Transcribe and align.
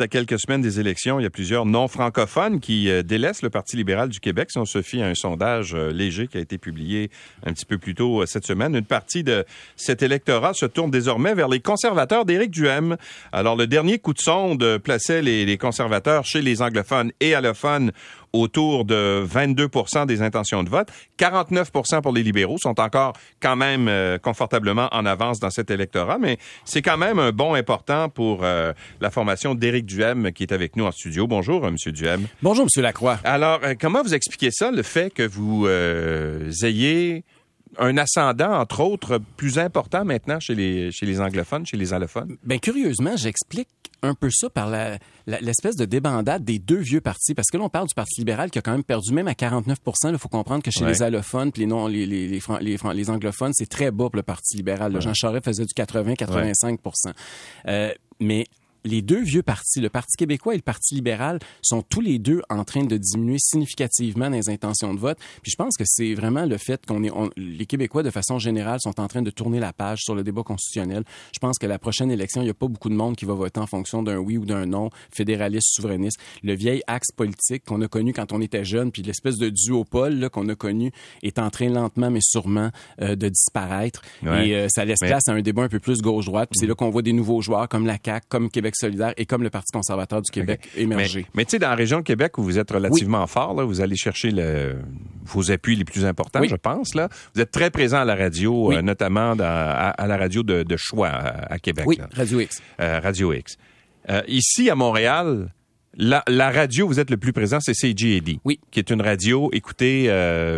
À 0.00 0.08
quelques 0.08 0.40
semaines 0.40 0.60
des 0.60 0.80
élections, 0.80 1.20
il 1.20 1.22
y 1.22 1.26
a 1.26 1.30
plusieurs 1.30 1.66
non-francophones 1.66 2.58
qui 2.58 2.90
euh, 2.90 3.04
délaissent 3.04 3.42
le 3.42 3.50
Parti 3.50 3.76
libéral 3.76 4.08
du 4.08 4.18
Québec. 4.18 4.50
Si 4.50 4.58
on 4.58 4.64
se 4.64 4.82
fie 4.82 5.00
à 5.00 5.06
un 5.06 5.14
sondage 5.14 5.72
euh, 5.72 5.92
léger 5.92 6.26
qui 6.26 6.36
a 6.36 6.40
été 6.40 6.58
publié 6.58 7.12
un 7.46 7.52
petit 7.52 7.64
peu 7.64 7.78
plus 7.78 7.94
tôt 7.94 8.20
euh, 8.20 8.26
cette 8.26 8.44
semaine, 8.44 8.74
une 8.74 8.84
partie 8.84 9.22
de 9.22 9.44
cet 9.76 10.02
électorat 10.02 10.52
se 10.52 10.66
tourne 10.66 10.90
désormais 10.90 11.34
vers 11.34 11.46
les 11.46 11.60
conservateurs 11.60 12.24
d'Éric 12.24 12.50
Duhem. 12.50 12.96
Alors, 13.30 13.54
le 13.54 13.68
dernier 13.68 14.00
coup 14.00 14.12
de 14.12 14.18
sonde 14.18 14.78
plaçait 14.78 15.22
les, 15.22 15.46
les 15.46 15.58
conservateurs 15.58 16.24
chez 16.24 16.42
les 16.42 16.60
anglophones 16.60 17.12
et 17.20 17.36
allophones 17.36 17.92
autour 18.34 18.84
de 18.84 19.24
22% 19.26 20.06
des 20.06 20.20
intentions 20.20 20.64
de 20.64 20.68
vote. 20.68 20.88
49% 21.18 22.02
pour 22.02 22.12
les 22.12 22.22
libéraux 22.22 22.58
sont 22.58 22.78
encore 22.80 23.14
quand 23.40 23.54
même 23.54 23.86
euh, 23.88 24.18
confortablement 24.18 24.88
en 24.92 25.06
avance 25.06 25.38
dans 25.38 25.50
cet 25.50 25.70
électorat, 25.70 26.18
mais 26.18 26.38
c'est 26.64 26.82
quand 26.82 26.98
même 26.98 27.20
un 27.20 27.30
bon 27.30 27.54
important 27.54 28.08
pour 28.08 28.40
euh, 28.42 28.72
la 29.00 29.10
formation 29.10 29.54
d'Éric 29.54 29.86
Duhem 29.86 30.32
qui 30.32 30.42
est 30.42 30.52
avec 30.52 30.74
nous 30.74 30.84
en 30.84 30.90
studio. 30.90 31.28
Bonjour, 31.28 31.64
euh, 31.64 31.70
Monsieur 31.70 31.92
Duhem. 31.92 32.26
Bonjour, 32.42 32.64
Monsieur 32.64 32.82
Lacroix. 32.82 33.20
Alors, 33.22 33.60
comment 33.80 34.02
vous 34.02 34.14
expliquez 34.14 34.50
ça, 34.50 34.72
le 34.72 34.82
fait 34.82 35.14
que 35.14 35.22
vous 35.22 35.68
ayez 36.64 37.24
un 37.78 37.96
ascendant, 37.96 38.52
entre 38.58 38.80
autres, 38.80 39.20
plus 39.36 39.58
important 39.58 40.04
maintenant 40.04 40.40
chez 40.40 40.54
les, 40.54 40.90
chez 40.92 41.06
les 41.06 41.20
anglophones, 41.20 41.66
chez 41.66 41.76
les 41.76 41.92
allophones? 41.92 42.36
Bien, 42.44 42.58
curieusement, 42.58 43.16
j'explique 43.16 43.68
un 44.02 44.14
peu 44.14 44.28
ça 44.30 44.50
par 44.50 44.70
l'espèce 45.26 45.76
de 45.76 45.84
débandade 45.84 46.44
des 46.44 46.58
deux 46.58 46.78
vieux 46.78 47.00
partis. 47.00 47.34
Parce 47.34 47.48
que 47.50 47.56
là, 47.56 47.64
on 47.64 47.68
parle 47.68 47.88
du 47.88 47.94
Parti 47.94 48.20
libéral 48.20 48.50
qui 48.50 48.58
a 48.58 48.62
quand 48.62 48.72
même 48.72 48.84
perdu 48.84 49.12
même 49.12 49.28
à 49.28 49.34
49 49.34 49.78
Il 50.12 50.18
faut 50.18 50.28
comprendre 50.28 50.62
que 50.62 50.70
chez 50.70 50.84
les 50.84 51.02
allophones 51.02 51.50
les, 51.56 51.66
non, 51.66 51.86
les, 51.86 52.06
les, 52.06 52.40
les, 52.60 53.10
anglophones, 53.10 53.52
c'est 53.54 53.68
très 53.68 53.90
bas 53.90 54.04
pour 54.10 54.16
le 54.16 54.22
Parti 54.22 54.56
libéral. 54.56 55.00
Jean 55.00 55.14
Charest 55.14 55.44
faisait 55.44 55.64
du 55.64 55.72
80-85 55.72 56.78
euh, 57.66 57.92
Mais 58.20 58.46
les 58.84 59.02
deux 59.02 59.22
vieux 59.22 59.42
partis, 59.42 59.80
le 59.80 59.88
Parti 59.88 60.16
québécois 60.16 60.54
et 60.54 60.58
le 60.58 60.62
Parti 60.62 60.94
libéral, 60.94 61.38
sont 61.62 61.82
tous 61.82 62.00
les 62.00 62.18
deux 62.18 62.42
en 62.50 62.64
train 62.64 62.84
de 62.84 62.96
diminuer 62.96 63.38
significativement 63.38 64.28
les 64.28 64.50
intentions 64.50 64.94
de 64.94 65.00
vote. 65.00 65.18
Puis 65.42 65.52
je 65.52 65.56
pense 65.56 65.76
que 65.76 65.84
c'est 65.86 66.14
vraiment 66.14 66.44
le 66.44 66.58
fait 66.58 66.84
qu'on 66.86 67.02
est, 67.02 67.10
les 67.36 67.66
Québécois 67.66 68.02
de 68.02 68.10
façon 68.10 68.38
générale 68.38 68.78
sont 68.80 69.00
en 69.00 69.08
train 69.08 69.22
de 69.22 69.30
tourner 69.30 69.60
la 69.60 69.72
page 69.72 70.00
sur 70.02 70.14
le 70.14 70.22
débat 70.22 70.42
constitutionnel. 70.42 71.04
Je 71.32 71.38
pense 71.38 71.58
que 71.58 71.66
la 71.66 71.78
prochaine 71.78 72.10
élection, 72.10 72.42
il 72.42 72.44
n'y 72.44 72.50
a 72.50 72.54
pas 72.54 72.68
beaucoup 72.68 72.88
de 72.88 72.94
monde 72.94 73.16
qui 73.16 73.24
va 73.24 73.34
voter 73.34 73.60
en 73.60 73.66
fonction 73.66 74.02
d'un 74.02 74.18
oui 74.18 74.36
ou 74.36 74.44
d'un 74.44 74.66
non, 74.66 74.90
fédéraliste, 75.10 75.68
souverainiste. 75.72 76.18
Le 76.42 76.54
vieil 76.54 76.82
axe 76.86 77.10
politique 77.12 77.64
qu'on 77.64 77.80
a 77.80 77.88
connu 77.88 78.12
quand 78.12 78.32
on 78.32 78.40
était 78.40 78.64
jeune, 78.64 78.92
puis 78.92 79.02
l'espèce 79.02 79.38
de 79.38 79.48
duopole 79.48 80.28
qu'on 80.30 80.48
a 80.48 80.54
connu 80.54 80.92
est 81.22 81.38
en 81.38 81.50
train 81.50 81.68
lentement 81.68 82.10
mais 82.10 82.20
sûrement 82.22 82.70
euh, 83.00 83.16
de 83.16 83.28
disparaître. 83.28 84.02
Et 84.22 84.54
euh, 84.54 84.66
ça 84.68 84.84
laisse 84.84 85.00
place 85.00 85.28
à 85.28 85.32
un 85.32 85.42
débat 85.42 85.62
un 85.62 85.68
peu 85.68 85.80
plus 85.80 86.02
gauche-droite. 86.02 86.50
Puis 86.50 86.58
c'est 86.60 86.66
là 86.66 86.74
qu'on 86.74 86.90
voit 86.90 87.02
des 87.02 87.12
nouveaux 87.12 87.40
joueurs 87.40 87.68
comme 87.68 87.86
la 87.86 87.98
CAQ, 88.02 88.26
comme 88.28 88.50
Québec 88.50 88.73
solidaire 88.74 89.14
et 89.16 89.26
comme 89.26 89.42
le 89.42 89.50
Parti 89.50 89.72
conservateur 89.72 90.22
du 90.22 90.30
Québec 90.30 90.68
émerger. 90.76 91.26
Mais, 91.34 91.44
tu 91.44 91.52
sais, 91.52 91.58
dans 91.58 91.70
la 91.70 91.74
région 91.74 91.98
de 91.98 92.04
Québec 92.04 92.38
où 92.38 92.42
vous 92.42 92.58
êtes 92.58 92.70
relativement 92.70 93.26
fort, 93.26 93.54
là, 93.54 93.64
vous 93.64 93.80
allez 93.80 93.96
chercher 93.96 94.30
le, 94.30 94.76
vos 95.24 95.50
appuis 95.50 95.76
les 95.76 95.84
plus 95.84 96.04
importants, 96.04 96.42
je 96.44 96.56
pense. 96.56 96.94
Là. 96.94 97.08
Vous 97.34 97.40
êtes 97.40 97.50
très 97.50 97.70
présent 97.70 97.98
à 97.98 98.04
la 98.04 98.14
radio, 98.14 98.72
euh, 98.72 98.82
notamment 98.82 99.34
à, 99.38 100.06
la 100.06 100.16
radio 100.16 100.42
de, 100.42 100.76
choix 100.76 101.08
à, 101.08 101.58
Québec. 101.58 101.86
Oui, 101.86 101.98
Radio 102.12 102.40
X. 102.40 102.62
Euh, 102.80 103.00
radio 103.00 103.32
X. 103.32 103.56
Euh, 104.10 104.22
ici, 104.28 104.68
à 104.68 104.74
Montréal, 104.74 105.52
la, 105.96 106.22
radio, 106.50 106.86
vous 106.86 107.00
êtes 107.00 107.10
le 107.10 107.16
plus 107.16 107.32
présent, 107.32 107.58
c'est 107.60 107.74
CGAD. 107.74 108.38
Oui. 108.44 108.60
Qui 108.70 108.80
est 108.80 108.90
une 108.90 109.00
radio 109.00 109.50
écoutée 109.52 110.10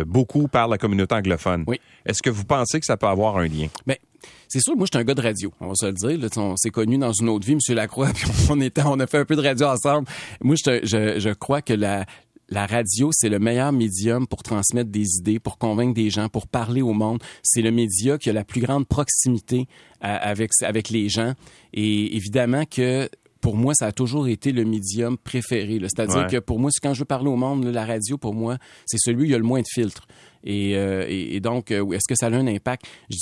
beaucoup 0.05 0.47
par 0.47 0.67
la 0.67 0.77
communauté 0.77 1.15
anglophone. 1.15 1.63
Oui. 1.67 1.79
Est-ce 2.05 2.21
que 2.21 2.29
vous 2.29 2.45
pensez 2.45 2.79
que 2.79 2.85
ça 2.85 2.97
peut 2.97 3.07
avoir 3.07 3.37
un 3.37 3.47
lien? 3.47 3.67
Mais 3.85 3.99
c'est 4.47 4.59
sûr, 4.59 4.75
moi, 4.75 4.85
je 4.85 4.97
suis 4.97 5.01
un 5.01 5.05
gars 5.05 5.13
de 5.13 5.21
radio. 5.21 5.51
On 5.59 5.67
va 5.67 5.75
se 5.75 5.85
le 5.85 5.93
dire. 5.93 6.29
on 6.37 6.55
s'est 6.55 6.69
connus 6.69 6.97
dans 6.97 7.13
une 7.13 7.29
autre 7.29 7.45
vie, 7.45 7.53
M. 7.53 7.75
Lacroix, 7.75 8.09
puis 8.13 8.27
on, 8.49 8.59
était, 8.61 8.81
on 8.85 8.99
a 8.99 9.07
fait 9.07 9.19
un 9.19 9.25
peu 9.25 9.35
de 9.35 9.41
radio 9.41 9.67
ensemble. 9.67 10.07
Moi, 10.41 10.55
je, 10.55 10.79
je, 10.83 11.19
je 11.19 11.29
crois 11.33 11.61
que 11.61 11.73
la, 11.73 12.05
la 12.49 12.65
radio, 12.65 13.09
c'est 13.11 13.29
le 13.29 13.39
meilleur 13.39 13.71
médium 13.71 14.27
pour 14.27 14.43
transmettre 14.43 14.89
des 14.89 15.17
idées, 15.17 15.39
pour 15.39 15.57
convaincre 15.57 15.93
des 15.93 16.09
gens, 16.09 16.29
pour 16.29 16.47
parler 16.47 16.81
au 16.81 16.93
monde. 16.93 17.21
C'est 17.43 17.61
le 17.61 17.71
média 17.71 18.17
qui 18.17 18.29
a 18.29 18.33
la 18.33 18.43
plus 18.43 18.61
grande 18.61 18.87
proximité 18.87 19.67
euh, 20.03 20.17
avec, 20.21 20.51
avec 20.61 20.89
les 20.89 21.09
gens. 21.09 21.33
Et 21.73 22.15
évidemment 22.15 22.63
que 22.65 23.09
pour 23.41 23.55
moi, 23.55 23.73
ça 23.75 23.87
a 23.87 23.91
toujours 23.91 24.27
été 24.27 24.51
le 24.51 24.65
médium 24.65 25.17
préféré. 25.17 25.79
C'est-à-dire 25.81 26.27
que 26.27 26.37
pour 26.37 26.59
moi, 26.59 26.71
quand 26.81 26.93
je 26.93 26.99
veux 26.99 27.05
parler 27.05 27.29
au 27.29 27.35
monde, 27.35 27.65
la 27.65 27.85
radio, 27.85 28.17
pour 28.17 28.33
moi, 28.33 28.57
c'est 28.85 28.97
celui 28.99 29.21
où 29.21 29.25
il 29.25 29.31
y 29.31 29.35
a 29.35 29.37
le 29.37 29.43
moins 29.43 29.61
de 29.61 29.67
filtres. 29.69 30.07
Et, 30.49 30.77
euh, 30.77 31.05
et, 31.09 31.41
donc, 31.41 31.71
euh, 31.71 31.91
est-ce 31.91 32.07
que 32.07 32.15
ça 32.15 32.27
a 32.27 32.31
un 32.31 32.47
impact? 32.47 32.85
Je 33.09 33.17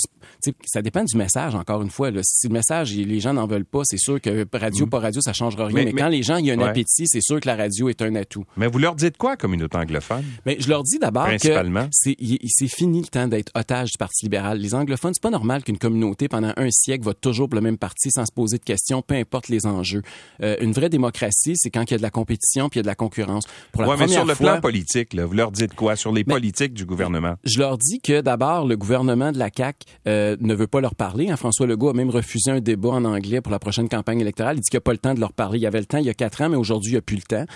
ça 0.64 0.82
dépend 0.82 1.02
du 1.02 1.16
message, 1.16 1.54
encore 1.54 1.82
une 1.82 1.90
fois. 1.90 2.10
Là. 2.10 2.20
Si 2.22 2.46
le 2.46 2.52
message, 2.52 2.94
les 2.94 3.20
gens 3.20 3.32
n'en 3.32 3.46
veulent 3.46 3.64
pas, 3.64 3.80
c'est 3.84 3.98
sûr 3.98 4.20
que 4.20 4.46
radio, 4.52 4.86
mm. 4.86 4.90
pas 4.90 5.00
radio, 5.00 5.20
ça 5.20 5.32
changera 5.32 5.66
rien. 5.66 5.84
Mais, 5.84 5.92
quand 5.92 6.08
les 6.08 6.22
gens, 6.22 6.36
il 6.36 6.46
y 6.46 6.50
a 6.50 6.54
un 6.54 6.60
appétit, 6.60 7.06
c'est 7.06 7.20
sûr 7.20 7.40
que 7.40 7.48
la 7.48 7.56
radio 7.56 7.88
est 7.88 8.00
un 8.02 8.14
atout. 8.14 8.44
Mais 8.56 8.68
vous 8.68 8.78
leur 8.78 8.94
dites 8.94 9.16
quoi, 9.16 9.36
communauté 9.36 9.76
anglophone? 9.76 10.24
Mais 10.44 10.56
je 10.60 10.68
leur 10.68 10.82
dis 10.82 10.98
d'abord 10.98 11.28
que 11.28 11.88
c'est 11.92 12.68
fini 12.68 13.00
le 13.00 13.08
temps 13.08 13.26
d'être 13.26 13.50
otage 13.54 13.92
du 13.92 13.98
Parti 13.98 14.26
libéral. 14.26 14.58
Les 14.58 14.74
anglophones, 14.74 15.12
c'est 15.14 15.22
pas 15.22 15.30
normal 15.30 15.64
qu'une 15.64 15.78
communauté, 15.78 16.28
pendant 16.28 16.52
un 16.56 16.70
siècle, 16.70 17.04
vote 17.04 17.20
toujours 17.20 17.48
pour 17.48 17.56
le 17.56 17.62
même 17.62 17.78
parti 17.78 18.10
sans 18.10 18.24
se 18.24 18.32
poser 18.32 18.58
de 18.58 18.64
questions, 18.64 19.02
peu 19.02 19.14
importe 19.14 19.48
les 19.48 19.66
enjeux. 19.66 20.02
Euh, 20.42 20.56
une 20.60 20.72
vraie 20.72 20.88
démocratie, 20.88 21.54
c'est 21.56 21.70
quand 21.70 21.82
il 21.82 21.90
y 21.92 21.94
a 21.94 21.98
de 21.98 22.02
la 22.02 22.10
compétition 22.10 22.68
puis 22.68 22.78
il 22.78 22.80
y 22.80 22.80
a 22.80 22.82
de 22.82 22.88
la 22.88 22.94
concurrence. 22.94 23.46
Pour 23.72 23.82
la 23.82 23.96
mais 23.96 24.08
sur 24.08 24.24
le 24.24 24.34
plan 24.34 24.60
politique, 24.60 25.14
là, 25.14 25.26
vous 25.26 25.34
leur 25.34 25.50
dites 25.50 25.74
quoi? 25.74 25.96
Sur 25.96 26.12
les 26.12 26.24
politiques 26.24 26.74
du 26.74 26.84
gouvernement? 26.84 27.15
Je 27.44 27.58
leur 27.58 27.78
dis 27.78 28.00
que 28.00 28.20
d'abord, 28.20 28.66
le 28.66 28.76
gouvernement 28.76 29.32
de 29.32 29.38
la 29.38 29.50
CAQ 29.54 29.86
euh, 30.06 30.36
ne 30.40 30.54
veut 30.54 30.66
pas 30.66 30.80
leur 30.80 30.94
parler. 30.94 31.30
Hein, 31.30 31.36
François 31.36 31.66
Legault 31.66 31.90
a 31.90 31.92
même 31.92 32.10
refusé 32.10 32.50
un 32.50 32.60
débat 32.60 32.90
en 32.90 33.04
anglais 33.04 33.40
pour 33.40 33.52
la 33.52 33.58
prochaine 33.58 33.88
campagne 33.88 34.20
électorale. 34.20 34.56
Il 34.56 34.60
dit 34.60 34.70
qu'il 34.70 34.76
n'y 34.76 34.82
a 34.82 34.86
pas 34.86 34.92
le 34.92 34.98
temps 34.98 35.14
de 35.14 35.20
leur 35.20 35.32
parler. 35.32 35.58
Il 35.58 35.62
y 35.62 35.66
avait 35.66 35.80
le 35.80 35.86
temps 35.86 35.98
il 35.98 36.06
y 36.06 36.10
a 36.10 36.14
quatre 36.14 36.42
ans, 36.42 36.48
mais 36.48 36.56
aujourd'hui, 36.56 36.92
il 36.92 36.94
n'y 36.94 36.98
a 36.98 37.02
plus 37.02 37.16
le 37.16 37.22
temps. 37.22 37.46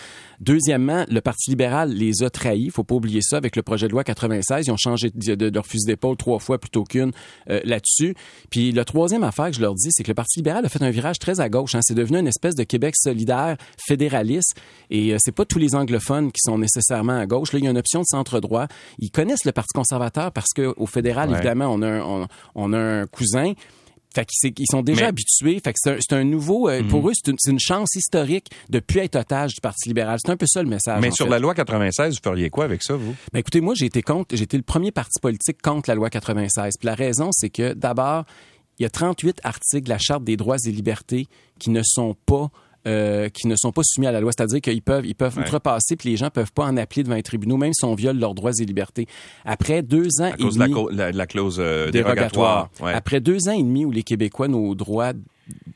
Deuxièmement, 0.41 1.04
le 1.09 1.21
Parti 1.21 1.50
libéral 1.50 1.93
les 1.93 2.22
a 2.22 2.31
trahis. 2.31 2.65
Il 2.65 2.71
faut 2.71 2.84
pas 2.84 2.94
oublier 2.94 3.21
ça 3.22 3.37
avec 3.37 3.56
le 3.56 3.62
projet 3.62 3.87
de 3.87 3.93
loi 3.93 4.04
96. 4.04 4.66
Ils 4.66 4.71
ont 4.71 4.76
changé 4.76 5.10
de, 5.10 5.34
de, 5.34 5.50
leur 5.54 5.66
fusil 5.66 5.87
d'épaule 5.87 6.16
trois 6.16 6.38
fois 6.38 6.59
plutôt 6.59 6.84
qu'une 6.84 7.12
euh, 7.50 7.60
là-dessus. 7.65 8.15
Puis 8.50 8.72
la 8.72 8.84
troisième 8.84 9.22
affaire 9.22 9.50
que 9.50 9.56
je 9.56 9.60
leur 9.60 9.75
dis, 9.75 9.88
c'est 9.91 10.03
que 10.03 10.10
le 10.10 10.15
Parti 10.15 10.38
libéral 10.38 10.65
a 10.65 10.69
fait 10.69 10.82
un 10.82 10.91
virage 10.91 11.19
très 11.19 11.41
à 11.41 11.48
gauche. 11.48 11.75
Hein. 11.75 11.81
C'est 11.82 11.94
devenu 11.94 12.19
une 12.19 12.27
espèce 12.27 12.54
de 12.54 12.65
Québec 12.65 12.94
solidaire 12.97 13.56
fédéraliste. 13.87 14.56
Et 14.91 15.12
euh, 15.12 15.16
c'est 15.19 15.34
pas 15.34 15.44
tous 15.44 15.59
les 15.59 15.75
anglophones 15.75 16.32
qui 16.32 16.41
sont 16.41 16.59
nécessairement 16.59 17.19
à 17.19 17.27
gauche. 17.27 17.53
Là, 17.53 17.59
il 17.59 17.65
y 17.65 17.69
a 17.69 17.71
une 17.71 17.78
option 17.78 18.00
de 18.00 18.06
centre-droit. 18.06 18.66
Ils 18.98 19.10
connaissent 19.10 19.40
le 19.49 19.53
Parti 19.53 19.73
conservateur 19.75 20.33
parce 20.33 20.49
qu'au 20.55 20.87
fédéral, 20.87 21.31
évidemment, 21.33 21.67
on 21.67 21.83
a 21.83 21.89
un, 21.89 22.01
on, 22.01 22.27
on 22.55 22.73
a 22.73 22.78
un 22.78 23.06
cousin 23.06 23.55
fait 24.15 24.25
qu'ils 24.53 24.67
sont 24.71 24.83
déjà 24.83 25.09
habitués. 25.09 25.61
Fait 25.62 25.73
que 25.73 25.78
c'est 25.78 26.12
un, 26.12 26.25
nouveau. 26.25 26.69
Euh, 26.69 26.83
pour 26.83 27.03
mhm. 27.03 27.11
eux, 27.11 27.12
c'est 27.15 27.51
une, 27.51 27.61
chance 27.61 27.95
historique 27.95 28.51
de 28.69 28.81
plus 28.81 29.01
être 29.01 29.17
otage 29.17 29.55
du 29.55 29.61
Parti 29.61 29.89
libéral. 29.89 30.19
C'est 30.25 30.33
un 30.33 30.37
peu 30.37 30.47
ça 30.47 30.62
le 30.62 30.69
message. 30.69 31.01
Mais 31.01 31.11
sur 31.11 31.28
la 31.28 31.39
loi 31.39 31.55
96, 31.55 32.15
vous 32.15 32.21
feriez 32.23 32.51
quoi 32.51 32.65
avec 32.65 32.83
ça, 32.83 32.95
vous? 32.95 33.15
Ben 33.33 33.39
écoutez, 33.41 33.61
moi, 33.61 33.75
j'ai 33.77 33.87
été 33.87 34.03
contre. 34.03 34.34
J'ai 34.34 34.45
été 34.45 34.56
le 34.56 34.62
premier 34.62 34.91
parti 34.91 35.21
politique 35.21 35.62
contre 35.62 35.89
la 35.89 35.95
loi 35.95 36.11
96. 36.11 36.75
Puis 36.78 36.87
la 36.87 36.95
raison, 36.95 37.31
c'est 37.33 37.51
que 37.51 37.72
d'abord, 37.72 38.25
il 38.78 38.83
y 38.83 38.87
a 38.87 38.91
38 38.91 39.41
articles 39.45 39.84
de 39.84 39.91
la 39.91 39.99
Charte 39.99 40.25
des 40.25 40.37
droits 40.37 40.57
et 40.65 40.71
libertés 40.71 41.27
qui 41.59 41.71
ne 41.71 41.83
sont 41.84 42.17
pas 42.27 42.51
euh, 42.86 43.28
qui 43.28 43.46
ne 43.46 43.56
sont 43.56 43.72
pas 43.72 43.82
soumis 43.84 44.06
à 44.06 44.12
la 44.12 44.20
loi. 44.20 44.32
C'est-à-dire 44.36 44.60
qu'ils 44.60 44.82
peuvent, 44.82 45.06
ils 45.06 45.14
peuvent 45.14 45.36
outrepasser, 45.38 45.96
puis 45.96 46.10
les 46.10 46.16
gens 46.16 46.30
peuvent 46.30 46.52
pas 46.52 46.64
en 46.64 46.76
appeler 46.76 47.02
devant 47.02 47.16
les 47.16 47.22
tribunaux, 47.22 47.56
même 47.56 47.72
si 47.74 47.84
on 47.84 47.94
viole 47.94 48.18
leurs 48.18 48.34
droits 48.34 48.52
et 48.58 48.64
libertés. 48.64 49.06
Après 49.44 49.82
deux 49.82 50.08
ans 50.20 50.32
et 50.38 50.42
demi... 50.42 50.74
La, 50.92 51.12
la, 51.12 51.26
clause 51.26 51.58
euh, 51.58 51.91
dérogatoire. 51.91 52.70
Après 52.82 53.20
deux 53.20 53.48
ans 53.48 53.52
et 53.52 53.62
demi 53.62 53.84
où 53.84 53.91
les 53.91 54.02
Québécois, 54.02 54.48
nos 54.48 54.74
droits 54.74 55.12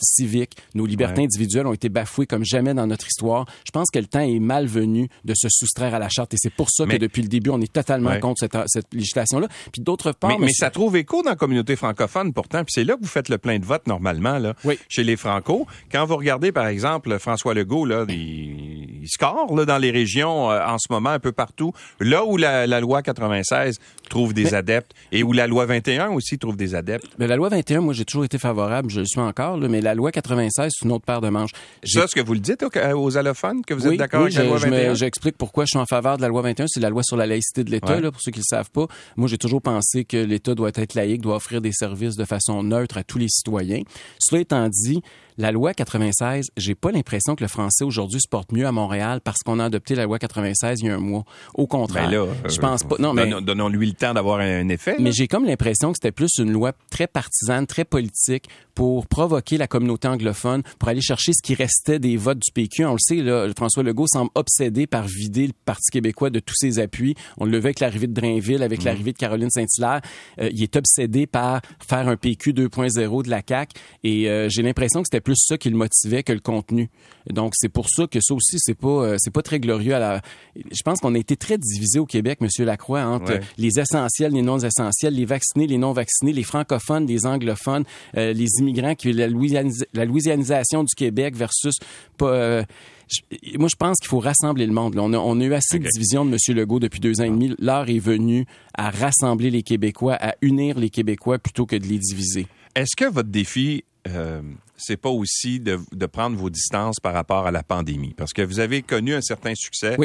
civiques, 0.01 0.57
nos 0.75 0.87
libertés 0.87 1.23
individuelles 1.23 1.67
ont 1.67 1.73
été 1.73 1.89
bafouées 1.89 2.27
comme 2.27 2.45
jamais 2.45 2.75
dans 2.75 2.87
notre 2.87 3.07
histoire. 3.07 3.47
Je 3.65 3.71
pense 3.71 3.91
que 3.91 3.99
le 3.99 4.07
temps 4.07 4.21
est 4.21 4.39
malvenu 4.39 5.09
de 5.25 5.35
se 5.35 5.49
soustraire 5.51 5.95
à 5.95 5.99
la 5.99 6.09
charte 6.09 6.35
et 6.35 6.37
c'est 6.39 6.55
pour 6.55 6.71
ça 6.71 6.87
que 6.87 6.97
depuis 6.97 7.23
le 7.23 7.29
début, 7.29 7.51
on 7.51 7.61
est 7.61 7.73
totalement 7.73 8.19
contre 8.21 8.41
cette, 8.41 8.57
cette 8.67 8.93
législation-là. 8.93 9.49
Puis 9.73 9.83
d'autre 9.83 10.13
part... 10.13 10.39
Mais, 10.39 10.53
ça 10.53 10.71
trouve 10.71 10.97
écho 10.97 11.23
dans 11.23 11.31
la 11.31 11.37
communauté 11.37 11.77
francophone 11.77 12.33
pourtant, 12.33 12.65
puis 12.65 12.73
c'est 12.73 12.85
là 12.85 12.97
que 12.97 13.03
vous 13.03 13.09
faites 13.09 13.29
le 13.29 13.39
plein 13.39 13.59
de 13.59 13.65
vote 13.65 13.87
normalement, 13.87 14.39
là, 14.39 14.55
chez 14.89 15.05
les 15.05 15.17
Franco. 15.17 15.67
Quand 15.91 16.05
vous 16.07 16.17
regardez, 16.17 16.53
par 16.53 16.67
exemple, 16.67 17.19
François 17.19 17.55
Legault, 17.55 17.87
là, 17.87 18.05
il, 18.09 19.05
score 19.07 19.55
là, 19.55 19.65
dans 19.65 19.79
les 19.79 19.91
régions 19.91 20.51
euh, 20.51 20.65
en 20.65 20.79
ce 20.79 20.87
moment, 20.91 21.11
un 21.11 21.19
peu 21.19 21.33
partout, 21.33 21.73
là 22.01 22.25
où 22.25 22.37
la, 22.37 22.67
loi 22.81 23.03
96 23.03 23.79
trouve 24.09 24.35
des 24.35 24.55
adeptes 24.55 24.93
et 25.13 25.23
où 25.23 25.33
la 25.33 25.47
loi 25.47 25.67
21 25.67 26.11
aussi 26.11 26.39
trouve 26.39 26.57
des 26.57 26.75
adeptes. 26.75 27.07
Mais 27.19 27.27
la 27.27 27.37
loi 27.37 27.49
21, 27.49 27.81
moi, 27.81 27.95
j'ai 27.95 28.05
toujours 28.05 28.25
été 28.25 28.39
favorable, 28.39 28.91
je 28.91 29.01
le 29.01 29.07
suis 29.07 29.21
encore, 29.21 29.59
mais 29.59 29.81
la 29.81 29.95
loi 29.95 30.13
96, 30.13 30.73
c'est 30.73 30.85
une 30.85 30.93
autre 30.93 31.05
paire 31.05 31.21
de 31.21 31.29
manches. 31.29 31.51
C'est 31.83 32.01
ça 32.01 32.07
ce 32.07 32.15
que 32.15 32.21
vous 32.21 32.35
le 32.35 32.41
dites 32.41 32.65
aux 32.95 33.17
allophones, 33.17 33.65
que 33.65 33.75
vous 33.75 33.87
êtes 33.87 33.99
d'accord 33.99 34.23
avec 34.23 34.35
la 34.35 34.45
loi 34.45 34.59
21? 34.59 34.95
J'explique 34.95 35.37
pourquoi 35.37 35.65
je 35.65 35.71
suis 35.71 35.79
en 35.79 35.87
faveur 35.87 36.17
de 36.17 36.23
la 36.23 36.29
loi 36.29 36.43
21. 36.43 36.67
C'est 36.69 36.81
la 36.81 36.91
loi 36.91 37.03
sur 37.03 37.17
la 37.17 37.27
laïcité 37.27 37.65
de 37.65 37.71
l'État, 37.71 38.01
pour 38.01 38.21
ceux 38.21 38.31
qui 38.31 38.39
ne 38.39 38.43
le 38.43 38.49
savent 38.49 38.71
pas. 38.71 38.87
Moi, 39.17 39.29
j'ai 39.29 39.39
toujours 39.39 39.63
pensé 39.63 40.05
que 40.05 40.17
l'État 40.17 40.55
doit 40.55 40.71
être 40.75 40.95
laïque, 40.95 41.21
doit 41.21 41.37
offrir 41.37 41.61
des 41.61 41.73
services 41.73 42.17
de 42.17 42.25
façon 42.25 42.63
neutre 42.63 42.97
à 42.97 43.05
tous 43.05 43.19
les 43.19 43.29
citoyens. 43.29 43.83
Cela 44.19 44.41
étant 44.41 44.69
dit, 44.69 45.03
la 45.37 45.51
loi 45.51 45.75
96, 45.75 46.47
j'ai 46.57 46.77
pas 46.77 46.93
l'impression 46.93 47.35
que 47.35 47.43
le 47.43 47.49
français 47.49 47.83
aujourd'hui 47.83 48.21
se 48.21 48.29
porte 48.29 48.53
mieux 48.53 48.67
à 48.67 48.73
Montréal 48.73 49.21
parce 49.23 49.39
qu'on 49.45 49.59
a 49.59 49.65
adopté 49.65 49.97
la 49.97 50.05
loi 50.05 50.21
96 50.21 50.79
il 50.81 50.87
y 50.87 50.91
a 50.91 50.95
un 50.95 50.99
mois. 50.99 51.25
Au 51.55 51.67
contraire, 51.67 52.09
ben 52.09 52.29
je 52.49 52.59
pense 52.61 52.85
pas. 52.85 52.95
Non, 53.01 53.13
mais 53.13 53.29
donnons-lui 53.43 53.89
le 53.89 53.95
temps 54.05 54.15
d'avoir 54.15 54.41
un 54.41 54.69
effet. 54.69 54.97
Mais 54.99 55.13
j'ai 55.13 55.29
comme 55.29 55.45
l'impression 55.45 55.93
que 55.93 55.99
c'était 56.01 56.13
plus 56.13 56.39
une 56.39 56.53
loi 56.53 56.73
très 56.91 57.07
partisane, 57.07 57.67
très 57.67 57.85
politique 57.85 58.49
pour 58.75 59.07
provoquer 59.07 59.57
la 59.57 59.67
communauté 59.67 60.09
anglophone, 60.09 60.63
pour 60.79 60.89
aller 60.89 61.01
chercher 61.01 61.33
ce 61.33 61.43
qui 61.43 61.55
restait 61.55 61.99
des 61.99 62.17
votes 62.17 62.41
du 62.41 62.53
PQ. 62.53 62.85
On 62.87 62.93
le 62.93 62.99
sait, 62.99 63.17
là, 63.17 63.49
François 63.57 63.83
Legault 63.83 64.07
semble 64.09 64.31
obsédé 64.35 64.87
par 64.87 65.07
vider 65.07 65.47
le 65.47 65.53
Parti 65.65 65.91
québécois 65.91 66.31
de 66.31 66.41
tous 66.41 66.55
ses 66.57 66.79
appuis. 66.79 67.15
On 67.39 67.45
le 67.45 67.59
voit 67.59 67.67
avec 67.67 67.81
l'arrivée 67.81 68.07
de 68.07 68.13
Drainville, 68.15 68.63
avec 68.63 68.83
mm. 68.83 68.85
l'arrivée 68.85 69.13
de 69.13 69.19
Caroline 69.19 69.51
Saint-Hilaire. 69.51 70.01
Euh, 70.41 70.51
il 70.53 70.63
est 70.63 70.77
obsédé 70.77 71.27
par 71.27 71.63
faire 71.87 72.09
un 72.09 72.17
PQ 72.17 72.53
2.0 72.53 73.25
de 73.25 73.31
la 73.31 73.43
CAQ 73.47 73.73
et 74.03 74.29
euh, 74.29 74.49
j'ai 74.49 74.63
l'impression 74.63 75.03
que 75.03 75.07
c'était 75.11 75.21
plus 75.21 75.37
ça 75.39 75.57
qui 75.57 75.71
le 75.71 75.77
motivait 75.77 76.23
que 76.23 76.33
le 76.33 76.41
contenu. 76.41 76.91
Donc 77.31 77.53
c'est 77.57 77.69
pour 77.69 77.89
ça 77.89 78.07
que 78.07 78.19
ça 78.21 78.35
aussi 78.35 78.57
c'est 78.59 78.75
pas 78.75 78.89
euh, 78.89 79.17
c'est 79.19 79.33
pas 79.33 79.43
très 79.43 79.61
glorieux 79.61 79.95
à 79.95 79.99
la 79.99 80.23
je 80.57 80.83
pense 80.85 81.01
qu'on 81.01 81.15
a 81.15 81.19
été 81.19 81.37
très 81.37 81.59
divisé 81.59 81.99
au 81.99 82.07
Québec 82.07 82.41
monsieur 82.41 82.65
Lacroix 82.65 83.03
entre 83.03 83.41
les 83.57 83.79
essentiels, 83.85 84.33
les 84.33 84.43
non 84.43 84.59
essentiels, 84.59 85.15
les 85.15 85.25
vaccinés, 85.25 85.67
les 85.67 85.79
non 85.79 85.93
vaccinés, 85.93 86.33
les 86.33 86.43
francophones, 86.43 87.07
les 87.07 87.27
anglophones, 87.27 87.85
les 88.15 88.49
immigrants 88.59 88.95
qui 88.95 89.13
la, 89.13 89.29
la 89.95 90.05
louisianisation 90.05 90.85
du 90.85 90.95
Québec 90.95 91.37
versus 91.37 91.79
pas 92.17 92.65
moi, 93.59 93.69
je 93.71 93.77
pense 93.77 93.99
qu'il 94.01 94.09
faut 94.09 94.21
rassembler 94.21 94.67
le 94.67 94.73
monde. 94.73 94.97
On, 94.99 95.41
a, 95.41 95.45
eu 95.45 95.55
assez 95.55 95.79
de 95.79 95.89
division 95.89 96.25
de 96.25 96.31
M. 96.31 96.57
Legault 96.57 96.81
depuis 96.81 97.01
deux 97.01 97.21
ans 97.21 97.25
et 97.25 97.31
demi. 97.31 97.55
L'heure 97.59 97.89
est 97.89 97.99
venue 97.99 98.47
à 98.75 98.91
rassembler 98.91 99.51
les 99.51 99.63
Québécois, 99.63 100.17
à 100.21 100.35
unir 100.41 100.79
les 100.79 100.91
Québécois 100.91 101.39
plutôt 101.39 101.67
que 101.67 101.77
de 101.77 101.87
les 101.87 101.99
diviser. 101.99 102.47
Est-ce 102.75 102.97
que 102.97 103.05
votre 103.05 103.29
défi, 103.29 103.85
euh, 104.09 104.43
c'est 104.77 104.97
pas 104.97 105.11
aussi 105.11 105.61
de, 105.61 105.79
prendre 106.07 106.37
vos 106.37 106.51
distances 106.51 106.97
par 107.01 107.13
rapport 107.13 107.47
à 107.47 107.51
la 107.51 107.63
pandémie? 107.63 108.15
Parce 108.17 108.33
que 108.33 108.43
vous 108.43 108.61
avez 108.61 108.83
connu 108.83 109.15
un 109.15 109.23
certain 109.23 109.55
succès. 109.55 109.97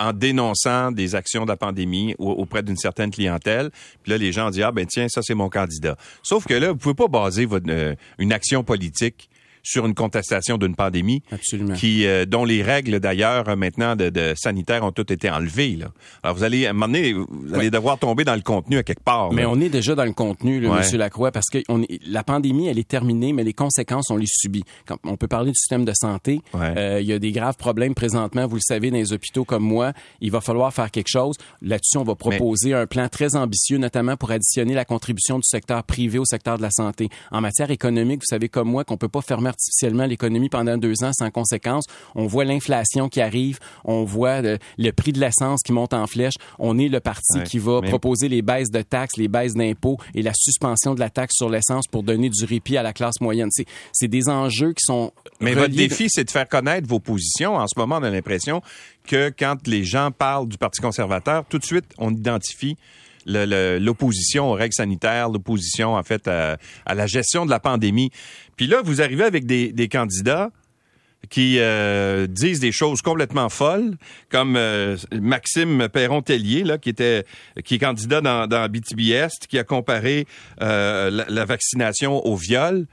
En 0.00 0.12
dénonçant 0.12 0.92
des 0.92 1.14
actions 1.14 1.44
de 1.44 1.50
la 1.50 1.56
pandémie 1.56 2.14
auprès 2.18 2.62
d'une 2.62 2.76
certaine 2.76 3.10
clientèle. 3.10 3.70
Puis 4.02 4.10
là, 4.12 4.18
les 4.18 4.32
gens 4.32 4.50
disent, 4.50 4.64
ah 4.64 4.72
ben 4.72 4.86
tiens, 4.86 5.08
ça 5.08 5.22
c'est 5.22 5.34
mon 5.34 5.48
candidat. 5.48 5.96
Sauf 6.22 6.46
que 6.46 6.54
là, 6.54 6.72
vous 6.72 6.78
pouvez 6.78 6.94
pas 6.94 7.08
baser 7.08 7.46
votre, 7.46 7.70
euh, 7.70 7.94
une 8.18 8.32
action 8.32 8.64
politique 8.64 9.28
sur 9.62 9.86
une 9.86 9.94
contestation 9.94 10.58
d'une 10.58 10.74
pandémie 10.74 11.22
qui 11.76 12.06
euh, 12.06 12.24
dont 12.26 12.44
les 12.44 12.62
règles 12.62 12.98
d'ailleurs 13.00 13.56
maintenant 13.56 13.94
de, 13.96 14.10
de 14.10 14.34
sanitaires 14.36 14.84
ont 14.84 14.90
toutes 14.90 15.10
été 15.10 15.30
enlevées 15.30 15.76
là. 15.76 15.86
Alors 16.22 16.36
vous 16.36 16.42
allez 16.42 16.66
à 16.66 16.70
un 16.70 16.72
moment 16.72 16.86
donné 16.86 17.12
vous 17.12 17.54
allez 17.54 17.70
devoir 17.70 17.98
tomber 17.98 18.24
dans 18.24 18.34
le 18.34 18.40
contenu 18.40 18.78
à 18.78 18.82
quelque 18.82 19.04
part. 19.04 19.32
Mais 19.32 19.44
on 19.44 19.60
est 19.60 19.68
déjà 19.68 19.94
dans 19.94 20.04
le 20.04 20.12
contenu 20.12 20.60
là, 20.60 20.70
monsieur 20.70 20.98
Lacroix 20.98 21.30
parce 21.30 21.48
que 21.48 21.58
on 21.68 21.84
la 22.06 22.24
pandémie 22.24 22.66
elle 22.66 22.78
est 22.78 22.88
terminée 22.88 23.32
mais 23.32 23.44
les 23.44 23.52
conséquences 23.52 24.10
on 24.10 24.16
les 24.16 24.26
subit. 24.26 24.64
on 25.04 25.16
peut 25.16 25.28
parler 25.28 25.50
du 25.52 25.56
système 25.56 25.84
de 25.84 25.92
santé, 25.94 26.40
euh, 26.54 26.98
il 27.00 27.06
y 27.06 27.12
a 27.12 27.18
des 27.18 27.32
graves 27.32 27.56
problèmes 27.56 27.94
présentement, 27.94 28.46
vous 28.46 28.56
le 28.56 28.60
savez 28.60 28.90
dans 28.90 28.96
les 28.96 29.12
hôpitaux 29.12 29.44
comme 29.44 29.62
moi, 29.62 29.92
il 30.20 30.30
va 30.30 30.40
falloir 30.40 30.72
faire 30.72 30.90
quelque 30.90 31.08
chose. 31.08 31.36
Là-dessus 31.60 31.98
on 31.98 32.04
va 32.04 32.16
proposer 32.16 32.74
un 32.74 32.86
plan 32.86 33.08
très 33.08 33.36
ambitieux 33.36 33.78
notamment 33.78 34.16
pour 34.16 34.32
additionner 34.32 34.74
la 34.74 34.84
contribution 34.84 35.36
du 35.36 35.44
secteur 35.44 35.84
privé 35.84 36.18
au 36.18 36.24
secteur 36.24 36.56
de 36.56 36.62
la 36.62 36.70
santé. 36.70 37.08
En 37.30 37.40
matière 37.40 37.70
économique, 37.70 38.20
vous 38.22 38.28
savez 38.28 38.48
comme 38.48 38.68
moi 38.68 38.84
qu'on 38.84 38.96
peut 38.96 39.08
pas 39.08 39.22
fermer 39.22 39.51
artificiellement 39.52 40.06
l'économie 40.06 40.48
pendant 40.48 40.76
deux 40.76 41.04
ans 41.04 41.12
sans 41.12 41.30
conséquence. 41.30 41.84
On 42.14 42.26
voit 42.26 42.44
l'inflation 42.44 43.08
qui 43.08 43.20
arrive, 43.20 43.58
on 43.84 44.04
voit 44.04 44.40
le, 44.42 44.58
prix 44.92 45.12
de 45.12 45.20
l'essence 45.20 45.60
qui 45.62 45.72
monte 45.72 45.94
en 45.94 46.06
flèche. 46.06 46.34
On 46.58 46.78
est 46.78 46.88
le 46.88 47.00
parti 47.00 47.42
qui 47.44 47.58
va 47.58 47.80
proposer 47.82 48.28
les 48.28 48.42
baisses 48.42 48.70
de 48.70 48.82
taxes, 48.82 49.16
les 49.16 49.28
baisses 49.28 49.54
d'impôts 49.54 49.98
et 50.14 50.22
la 50.22 50.32
suspension 50.34 50.94
de 50.94 51.00
la 51.00 51.10
taxe 51.10 51.34
sur 51.36 51.48
l'essence 51.48 51.86
pour 51.86 52.02
donner 52.02 52.28
du 52.28 52.44
répit 52.44 52.76
à 52.76 52.82
la 52.82 52.92
classe 52.92 53.20
moyenne. 53.20 53.48
C'est 53.92 54.08
des 54.08 54.28
enjeux 54.28 54.72
qui 54.72 54.84
sont... 54.84 55.12
Mais 55.40 55.54
votre 55.54 55.74
défi, 55.74 56.06
c'est 56.08 56.24
de 56.24 56.30
faire 56.30 56.48
connaître 56.48 56.88
vos 56.88 57.00
positions. 57.00 57.56
En 57.56 57.66
ce 57.66 57.78
moment, 57.78 57.98
on 58.00 58.02
a 58.02 58.10
l'impression 58.10 58.62
que 59.06 59.32
quand 59.36 59.56
les 59.66 59.84
gens 59.84 60.10
parlent 60.10 60.48
du 60.48 60.58
Parti 60.58 60.80
conservateur, 60.80 61.44
tout 61.48 61.58
de 61.58 61.64
suite, 61.64 61.86
on 61.98 62.10
identifie 62.10 62.76
l'opposition 63.26 64.50
aux 64.50 64.54
règles 64.54 64.74
sanitaires, 64.74 65.28
l'opposition 65.28 65.94
en 65.94 66.02
fait 66.02 66.28
à, 66.28 66.58
la 66.86 67.06
gestion 67.06 67.44
de 67.44 67.50
la 67.50 67.60
pandémie. 67.60 68.10
Puis 68.56 68.66
là, 68.66 68.82
vous 68.82 69.00
arrivez 69.00 69.24
avec 69.24 69.46
des, 69.46 69.88
candidats 69.88 70.50
qui 71.30 71.58
euh, 71.58 72.26
disent 72.26 72.60
des 72.60 72.72
choses 72.72 73.00
complètement 73.00 73.48
folles, 73.48 73.96
comme 74.28 74.56
euh, 74.56 74.96
Maxime 75.12 75.88
Perron-Tellier, 75.88 76.64
là, 76.64 76.78
qui 76.78 76.88
était 76.88 77.24
qui 77.64 77.76
est 77.76 77.78
candidat 77.78 78.20
dans, 78.20 78.48
dans 78.48 78.68
BTB 78.68 79.00
qui 79.48 79.58
a 79.58 79.64
comparé 79.64 80.26
euh, 80.60 81.10
la, 81.10 81.24
la, 81.28 81.44
vaccination 81.44 82.26
au 82.26 82.34
viol. 82.34 82.86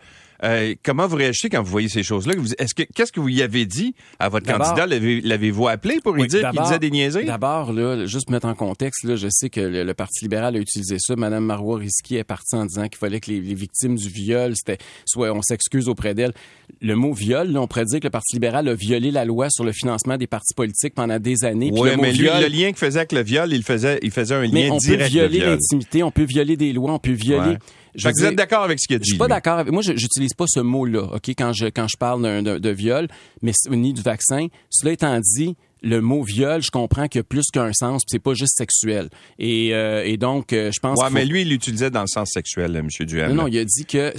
Euh, 0.44 0.74
comment 0.84 1.08
vous 1.08 1.18
réagissez 1.18 1.50
quand 1.50 1.62
vous 1.62 1.72
voyez 1.72 1.90
ces 1.90 2.04
choses-là? 2.04 2.34
Est-ce 2.58 2.74
que 2.74 2.84
qu'est-ce 2.84 3.12
que 3.12 3.20
vous 3.20 3.30
y 3.30 3.42
avez 3.42 3.66
dit 3.66 3.94
à 4.20 4.30
votre 4.30 4.46
candidat? 4.46 4.86
L'avez-vous 4.88 5.68
appelé 5.68 6.00
pour 6.02 6.14
lui 6.14 6.28
dire 6.28 6.50
qu'il 6.52 6.62
disait 6.62 6.80
des 6.80 6.92
niaiseries? 6.92 7.26
D'abord, 7.26 7.74
là, 7.74 8.06
juste 8.06 8.30
mettre 8.30 8.48
en 8.48 8.56
contexte, 8.56 9.04
là, 9.04 9.16
je 9.16 9.28
sais 9.30 9.50
que 9.50 9.60
le, 9.60 9.94
Parti 10.00 10.24
libéral 10.24 10.56
a 10.56 10.60
utilisé 10.60 10.98
ça. 11.00 11.16
Madame 11.18 11.44
Marois 11.44 11.80
Risky 11.80 12.16
est 12.16 12.24
partie 12.24 12.56
en 12.56 12.66
disant 12.66 12.88
qu'il 12.88 12.98
fallait 12.98 13.20
que 13.20 13.32
les, 13.32 13.40
victimes 13.40 13.96
du 13.96 14.08
viol, 14.08 14.54
c'était 14.56 14.78
soit 15.06 15.32
on 15.34 15.42
s'excuse 15.42 15.90
auprès 15.90 16.14
d'elle. 16.14 16.34
Le 16.82 16.96
mot 16.96 17.12
viol, 17.12 17.52
là, 17.52 17.62
on 17.62 17.68
pourrait 17.68 17.86
dire 17.86 18.00
que 18.00 18.08
le 18.08 18.12
Parti 18.12 18.36
libéral 18.36 18.68
a 18.70 18.74
violé 18.76 19.12
la 19.12 19.26
loi 19.26 19.48
sur 19.50 19.66
le 19.66 19.74
financement 19.74 20.16
des 20.18 20.28
partis 20.28 20.54
politiques 20.54 20.94
pendant 20.94 21.20
des 21.20 21.44
années. 21.44 21.72
Oui, 21.74 21.90
mais 22.00 22.14
lui, 22.14 22.28
le 22.28 22.48
lien 22.48 22.68
qu'il 22.68 22.78
faisait 22.78 23.00
avec 23.00 23.12
le 23.12 23.24
viol, 23.24 23.52
il 23.52 23.64
faisait, 23.64 24.00
il 24.04 24.12
faisait 24.12 24.36
un 24.36 24.44
lien 24.44 24.50
direct. 24.50 24.72
On 24.72 24.80
peut 24.80 25.04
violer 25.06 25.40
l'intimité, 25.40 26.04
on 26.04 26.12
peut 26.12 26.24
violer 26.24 26.56
des 26.56 26.72
lois, 26.72 26.94
on 26.94 27.00
peut 27.00 27.12
violer. 27.12 27.58
Je 27.96 28.08
vous 28.08 28.26
êtes 28.26 28.36
d'accord 28.36 28.64
avec 28.64 28.80
ce 28.80 28.88
qu'il 28.88 28.96
a 28.96 29.00
dit? 29.00 29.06
Je 29.06 29.12
suis 29.12 29.18
pas 29.18 29.28
d'accord 29.28 29.60
avec. 29.60 29.72
Moi, 29.72 29.82
j'utilise 29.82 30.34
pas 30.34 30.46
ce 30.48 30.60
mot-là, 30.60 31.04
ok, 31.16 31.30
quand 31.30 31.54
je 31.54 31.66
quand 31.66 31.88
je 31.88 31.98
parle 31.98 32.44
de, 32.44 32.70
viol, 32.70 33.08
mais 33.42 33.52
ni 33.70 33.94
du 33.94 34.02
vaccin. 34.02 34.48
Cela 34.70 34.94
étant 34.94 35.20
dit, 35.20 35.56
le 35.82 36.02
mot 36.02 36.24
viol, 36.24 36.62
je 36.62 36.72
comprends 36.72 37.08
qu'il 37.08 37.20
y 37.20 37.22
a 37.22 37.24
plus 37.24 37.46
qu'un 37.52 37.72
sens, 37.74 38.04
c'est 38.08 38.20
pas 38.20 38.34
juste 38.34 38.58
sexuel. 38.58 39.10
Et, 39.38 39.74
euh, 39.74 40.04
et 40.06 40.18
donc, 40.18 40.54
euh, 40.54 40.72
je 40.74 40.80
pense. 40.80 41.00
Ouais, 41.00 41.10
mais 41.12 41.26
lui, 41.26 41.42
il 41.42 41.50
l'utilisait 41.50 41.90
dans 41.90 42.02
le 42.02 42.08
sens 42.08 42.30
sexuel, 42.34 42.76
M. 42.76 42.88
Duhem. 43.06 43.30
Non, 43.30 43.44
non, 43.44 43.48
il 43.48 43.58
a 43.58 43.66
dit 43.66 43.86
que 43.86 44.14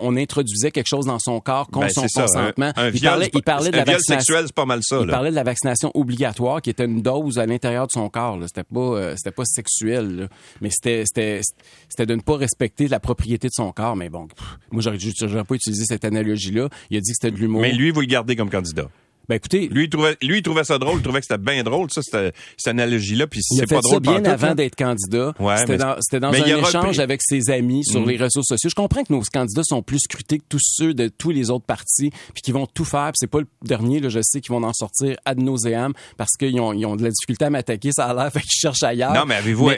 on 0.00 0.16
introduisait 0.16 0.70
quelque 0.70 0.88
chose 0.88 1.06
dans 1.06 1.18
son 1.18 1.40
corps 1.40 1.68
contre 1.68 1.86
ben, 1.86 2.08
son 2.08 2.20
consentement. 2.20 2.72
il, 2.92 3.00
parlait, 3.00 3.30
il 3.32 3.42
parlait 3.42 3.70
de 3.70 3.76
la 3.76 3.84
vaccination. 3.84 4.20
sexuel, 4.20 4.44
c'est 4.46 4.54
pas 4.54 4.66
mal 4.66 4.80
ça. 4.82 4.98
Il 5.00 5.08
parlait 5.08 5.30
de 5.30 5.34
la 5.34 5.42
vaccination 5.42 5.90
obligatoire, 5.94 6.62
qui 6.62 6.70
était 6.70 6.84
une 6.84 7.02
dose 7.02 7.38
à 7.38 7.46
l'intérieur 7.46 7.86
de 7.86 7.92
son 7.92 8.08
corps. 8.08 8.38
C'était 8.46 8.64
pas, 8.64 8.80
euh, 8.80 9.14
c'était 9.16 9.32
pas 9.32 9.44
sexuel, 9.44 10.28
mais 10.60 10.70
c'était, 10.70 11.04
c'était, 11.06 11.40
c'était 11.88 12.06
de 12.06 12.14
ne 12.14 12.20
pas 12.20 12.36
respecter 12.36 12.88
la 12.88 13.00
propriété 13.00 13.48
de 13.48 13.52
son 13.54 13.72
corps. 13.72 13.96
Mais 13.96 14.08
bon, 14.08 14.28
moi, 14.70 14.82
j'aurais, 14.82 14.98
j'aurais 14.98 15.44
pas 15.44 15.54
utilisé 15.54 15.84
cette 15.84 16.04
analogie-là. 16.04 16.68
Il 16.90 16.96
a 16.96 17.00
dit 17.00 17.10
que 17.10 17.16
c'était 17.20 17.34
de 17.34 17.40
l'humour. 17.40 17.62
Mais 17.62 17.72
lui, 17.72 17.90
vous 17.90 18.00
le 18.00 18.06
gardez 18.06 18.36
comme 18.36 18.50
candidat. 18.50 18.88
Ben 19.28 19.36
écoutez, 19.36 19.68
lui 19.68 19.84
il 19.84 19.88
trouvait, 19.88 20.16
lui 20.20 20.38
il 20.38 20.42
trouvait 20.42 20.64
ça 20.64 20.78
drôle, 20.78 20.96
il 20.96 21.02
trouvait 21.02 21.20
que 21.20 21.26
c'était 21.26 21.42
bien 21.42 21.62
drôle, 21.62 21.88
ça 21.90 22.02
cette, 22.02 22.34
cette 22.56 22.68
analogie-là, 22.68 23.26
puis 23.26 23.40
c'est 23.42 23.66
pas 23.66 23.80
drôle. 23.80 24.00
Il 24.02 24.08
a 24.08 24.12
fait 24.12 24.16
ça 24.16 24.20
bien 24.20 24.32
avant 24.32 24.54
d'être 24.54 24.76
candidat. 24.76 25.32
Ouais, 25.38 25.58
c'était 25.58 25.76
dans, 25.76 25.96
c'était 26.00 26.20
dans 26.20 26.32
un 26.32 26.58
échange 26.58 26.98
avec 26.98 27.20
ses 27.22 27.50
amis 27.50 27.84
sur 27.84 28.00
mm. 28.00 28.08
les 28.08 28.16
réseaux 28.16 28.42
sociaux. 28.42 28.68
Je 28.68 28.74
comprends 28.74 29.04
que 29.04 29.12
nos 29.12 29.22
candidats 29.32 29.62
sont 29.64 29.82
plus 29.82 30.00
scrutés 30.00 30.38
que 30.38 30.44
tous 30.48 30.60
ceux 30.60 30.94
de 30.94 31.08
tous 31.08 31.30
les 31.30 31.50
autres 31.50 31.64
partis, 31.64 32.10
puis 32.32 32.42
qu'ils 32.42 32.54
vont 32.54 32.66
tout 32.66 32.84
faire. 32.84 33.12
Puis 33.12 33.18
c'est 33.20 33.30
pas 33.30 33.40
le 33.40 33.46
dernier, 33.64 34.00
là, 34.00 34.08
je 34.08 34.20
sais, 34.22 34.40
qu'ils 34.40 34.52
vont 34.52 34.62
en 34.62 34.72
sortir 34.72 35.16
ad 35.24 35.38
nauseam 35.38 35.92
parce 36.16 36.32
qu'ils 36.38 36.60
ont, 36.60 36.72
ils 36.72 36.86
ont 36.86 36.96
de 36.96 37.04
la 37.04 37.10
difficulté 37.10 37.44
à 37.44 37.50
m'attaquer, 37.50 37.90
ça 37.92 38.06
a 38.06 38.14
l'air, 38.14 38.32
fait 38.32 38.40
qu'ils 38.40 38.60
cherchent 38.60 38.82
ailleurs. 38.82 39.14
Non, 39.14 39.24
mais 39.26 39.36
avez-vous, 39.36 39.70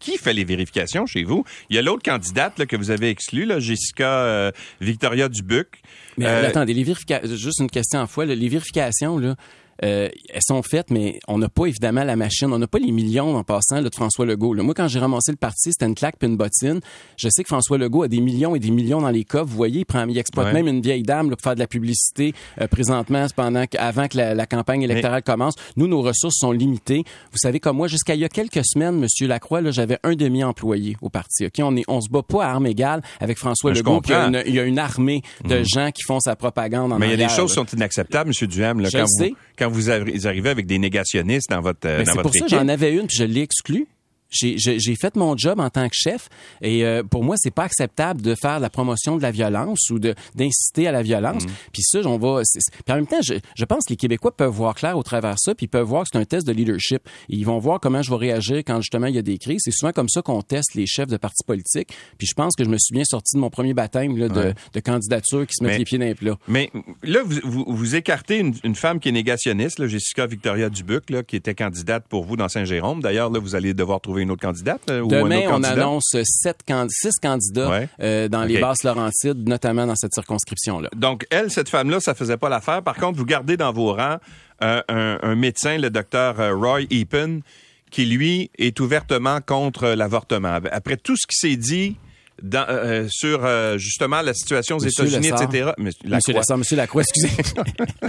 qui 0.00 0.16
fait 0.18 0.32
les 0.32 0.44
vérifications 0.44 1.06
chez 1.06 1.24
vous? 1.24 1.44
Il 1.70 1.76
y 1.76 1.78
a 1.78 1.82
l'autre 1.82 2.02
candidate 2.02 2.58
là, 2.58 2.66
que 2.66 2.76
vous 2.76 2.90
avez 2.90 3.10
exclue, 3.10 3.44
là, 3.44 3.60
Jessica 3.60 4.08
euh, 4.20 4.50
Victoria 4.80 5.28
Dubuc. 5.28 5.82
Mais 6.18 6.26
euh, 6.26 6.48
attendez, 6.48 6.74
les 6.74 6.84
vérifications, 6.84 7.36
juste 7.36 7.60
une 7.60 7.70
question 7.70 8.00
en 8.00 8.06
fois, 8.06 8.26
les 8.26 8.48
vérifications, 8.48 9.18
là, 9.18 9.36
euh, 9.84 10.08
elles 10.28 10.42
sont 10.42 10.62
faites, 10.62 10.90
mais 10.90 11.20
on 11.28 11.38
n'a 11.38 11.48
pas 11.48 11.66
évidemment 11.66 12.04
la 12.04 12.16
machine, 12.16 12.52
on 12.52 12.58
n'a 12.58 12.66
pas 12.66 12.78
les 12.78 12.90
millions 12.90 13.36
en 13.36 13.44
passant 13.44 13.76
là, 13.76 13.88
de 13.88 13.94
François 13.94 14.26
Legault. 14.26 14.54
Moi, 14.54 14.74
quand 14.74 14.88
j'ai 14.88 14.98
ramassé 14.98 15.30
le 15.30 15.36
parti, 15.36 15.72
c'était 15.72 15.86
une 15.86 15.94
claque 15.94 16.16
puis 16.18 16.28
une 16.28 16.36
bottine. 16.36 16.80
Je 17.16 17.28
sais 17.28 17.42
que 17.42 17.48
François 17.48 17.78
Legault 17.78 18.02
a 18.02 18.08
des 18.08 18.20
millions 18.20 18.54
et 18.56 18.58
des 18.58 18.70
millions 18.70 19.00
dans 19.00 19.10
les 19.10 19.24
coffres. 19.24 19.50
Vous 19.50 19.56
voyez, 19.56 19.80
il, 19.80 19.84
prend, 19.84 20.06
il 20.06 20.18
exploite 20.18 20.52
même 20.52 20.66
une 20.66 20.80
vieille 20.80 21.02
dame 21.02 21.30
pour 21.30 21.40
faire 21.40 21.54
de 21.54 21.60
la 21.60 21.66
publicité 21.66 22.34
euh, 22.60 22.66
présentement, 22.66 23.26
pendant 23.34 23.64
avant 23.78 24.08
que 24.08 24.16
la, 24.16 24.46
campagne 24.46 24.82
électorale 24.82 25.22
commence. 25.22 25.54
Nous, 25.76 25.86
nos 25.86 26.02
ressources 26.02 26.38
sont 26.38 26.52
limitées. 26.52 27.04
Vous 27.32 27.38
savez, 27.38 27.60
comme 27.60 27.76
moi, 27.76 27.86
jusqu'à 27.86 28.14
il 28.14 28.20
y 28.20 28.24
a 28.24 28.28
quelques 28.28 28.64
semaines, 28.64 28.98
Monsieur 28.98 29.26
Lacroix, 29.26 29.60
là, 29.60 29.70
j'avais 29.70 29.98
un 30.02 30.14
demi-employé 30.14 30.96
au 31.02 31.08
parti. 31.08 31.46
Ok, 31.46 31.54
on 31.60 31.76
est, 31.76 31.84
on 31.88 32.00
se 32.00 32.08
bat 32.08 32.22
pas 32.22 32.44
à 32.44 32.50
armes 32.50 32.66
égales 32.66 33.02
avec 33.20 33.38
François 33.38 33.72
Legault. 33.72 34.00
Il 34.04 34.10
y, 34.10 34.14
a 34.14 34.26
une, 34.26 34.42
il 34.46 34.54
y, 34.54 34.60
a 34.60 34.64
une, 34.64 34.78
armée 34.78 35.22
de 35.44 35.58
mhm. 35.58 35.64
gens 35.64 35.90
qui 35.90 36.02
font 36.02 36.20
sa 36.20 36.34
propagande. 36.36 36.92
En 36.92 36.98
mais 36.98 37.08
il 37.08 37.10
y 37.10 37.24
a 37.24 37.28
des 37.28 37.32
choses 37.32 37.50
qui 37.50 37.56
sont 37.56 37.66
inacceptables, 37.66 38.28
Monsieur 38.28 38.46
Duham. 38.46 38.80
Là, 38.80 38.88
quand, 38.90 39.04
vous, 39.04 39.36
quand 39.58 39.67
vous 39.68 39.90
arrivez 39.90 40.50
avec 40.50 40.66
des 40.66 40.78
négationnistes 40.78 41.50
dans 41.50 41.60
votre, 41.60 41.86
euh, 41.86 42.04
dans 42.04 42.12
votre 42.14 42.28
équipe. 42.28 42.32
C'est 42.34 42.40
pour 42.40 42.48
ça 42.50 42.56
que 42.56 42.62
j'en 42.62 42.68
avais 42.68 42.94
une, 42.94 43.06
puis 43.06 43.16
je 43.16 43.24
l'ai 43.24 43.42
exclue 43.42 43.86
j'ai 44.30 44.96
fait 45.00 45.16
mon 45.16 45.36
job 45.36 45.60
en 45.60 45.70
tant 45.70 45.88
que 45.88 45.94
chef 45.94 46.28
et 46.60 46.84
euh, 46.84 47.02
pour 47.02 47.24
moi 47.24 47.36
c'est 47.38 47.50
pas 47.50 47.64
acceptable 47.64 48.20
de 48.20 48.34
faire 48.34 48.60
la 48.60 48.68
promotion 48.68 49.16
de 49.16 49.22
la 49.22 49.30
violence 49.30 49.90
ou 49.90 49.98
d'inciter 49.98 50.86
à 50.86 50.92
la 50.92 51.02
violence. 51.02 51.44
Mm. 51.44 51.50
Puis 51.72 51.82
ça 51.82 52.00
on 52.04 52.18
va 52.18 52.42
puis 52.42 52.92
en 52.92 52.96
même 52.96 53.06
temps 53.06 53.22
je, 53.22 53.34
je, 53.56 53.64
pense 53.64 53.84
que 53.86 53.90
les 53.90 53.96
Québécois 53.96 54.36
peuvent 54.36 54.52
voir 54.52 54.74
clair 54.74 54.98
au 54.98 55.02
travers 55.02 55.34
de 55.34 55.38
ça 55.38 55.54
puis 55.54 55.66
ils 55.66 55.68
peuvent 55.68 55.86
voir 55.86 56.02
que 56.02 56.10
c'est 56.12 56.18
un 56.18 56.24
test 56.24 56.46
de 56.46 56.52
leadership. 56.52 57.08
ils 57.28 57.44
vont 57.44 57.58
voir 57.58 57.80
comment 57.80 58.02
je 58.02 58.10
vais 58.10 58.16
réagir 58.16 58.58
quand 58.58 58.80
justement 58.80 59.06
il 59.06 59.14
y 59.14 59.18
a 59.18 59.22
des 59.22 59.38
crises. 59.38 59.60
C'est 59.64 59.72
souvent 59.72 59.92
comme 59.92 60.08
ça 60.08 60.22
qu'on 60.22 60.42
teste 60.42 60.74
les 60.74 60.86
chefs 60.86 61.08
de 61.08 61.16
partis 61.16 61.44
politiques. 61.46 61.88
Puis 62.18 62.26
je 62.26 62.34
pense 62.34 62.54
que 62.54 62.64
je 62.64 62.68
me 62.68 62.76
suis 62.78 62.92
bien 62.92 63.04
sorti 63.04 63.36
de 63.36 63.40
mon 63.40 63.50
premier 63.50 63.74
baptême 63.74 64.16
là, 64.16 64.28
de, 64.28 64.54
de, 64.72 64.80
candidature 64.80 65.46
qui 65.46 65.54
se 65.54 65.64
met 65.64 65.78
les 65.78 65.84
pieds 65.84 65.98
dans 65.98 66.04
les 66.04 66.14
plats. 66.14 66.38
Mais 66.48 66.70
là 67.02 67.20
vous, 67.24 67.64
vous, 67.66 67.94
écartez 67.94 68.38
une, 68.38 68.54
une, 68.64 68.74
femme 68.74 69.00
qui 69.00 69.08
est 69.08 69.12
négationniste, 69.12 69.78
là, 69.78 69.86
Jessica 69.86 70.26
Victoria 70.26 70.68
Dubuc 70.68 71.10
là, 71.10 71.22
qui 71.22 71.36
était 71.36 71.54
candidate 71.54 72.06
pour 72.08 72.24
vous 72.24 72.36
dans 72.36 72.48
Saint-Jérôme. 72.48 73.00
D'ailleurs 73.00 73.30
là 73.30 73.38
vous 73.38 73.54
allez 73.54 73.74
devoir 73.74 74.00
trouver 74.00 74.17
trouver 74.18 74.24
une 74.24 74.30
autre 74.30 74.42
candidate 74.42 74.82
euh, 74.90 75.06
Demain, 75.06 75.42
on 75.50 75.62
annonce 75.62 76.16
sept 76.24 76.62
six 76.88 77.14
candidats 77.20 77.88
euh, 78.00 78.28
dans 78.28 78.44
les 78.44 78.60
basses 78.60 78.84
Laurentides, 78.84 79.48
notamment 79.48 79.86
dans 79.86 79.96
cette 79.96 80.14
circonscription-là. 80.14 80.90
Donc, 80.96 81.26
elle, 81.30 81.50
cette 81.50 81.68
femme-là, 81.68 82.00
ça 82.00 82.14
faisait 82.14 82.36
pas 82.36 82.48
l'affaire. 82.48 82.82
Par 82.82 82.96
contre, 82.96 83.18
vous 83.18 83.24
gardez 83.24 83.56
dans 83.56 83.72
vos 83.72 83.94
rangs 83.94 84.18
un, 84.60 84.82
un, 84.88 85.34
médecin, 85.34 85.78
le 85.78 85.90
docteur 85.90 86.36
Roy 86.58 86.82
Epen, 86.90 87.42
qui, 87.90 88.06
lui, 88.06 88.50
est 88.58 88.80
ouvertement 88.80 89.40
contre 89.40 89.88
l'avortement. 89.88 90.58
Après 90.72 90.96
tout 90.96 91.16
ce 91.16 91.26
qui 91.26 91.36
s'est 91.36 91.56
dit 91.56 91.96
dans, 92.42 92.66
euh, 92.68 93.04
euh, 93.04 93.06
sur 93.10 93.44
euh, 93.44 93.78
justement 93.78 94.22
la 94.22 94.34
situation 94.34 94.76
aux 94.76 94.80
États-Unis, 94.80 95.28
etc. 95.28 95.72
Monsieur, 95.78 96.00
Monsieur 96.04 96.32
Lacroix, 96.34 96.56
Monsieur 96.56 96.76
Lacroix, 96.76 97.02
excusez. 97.02 97.30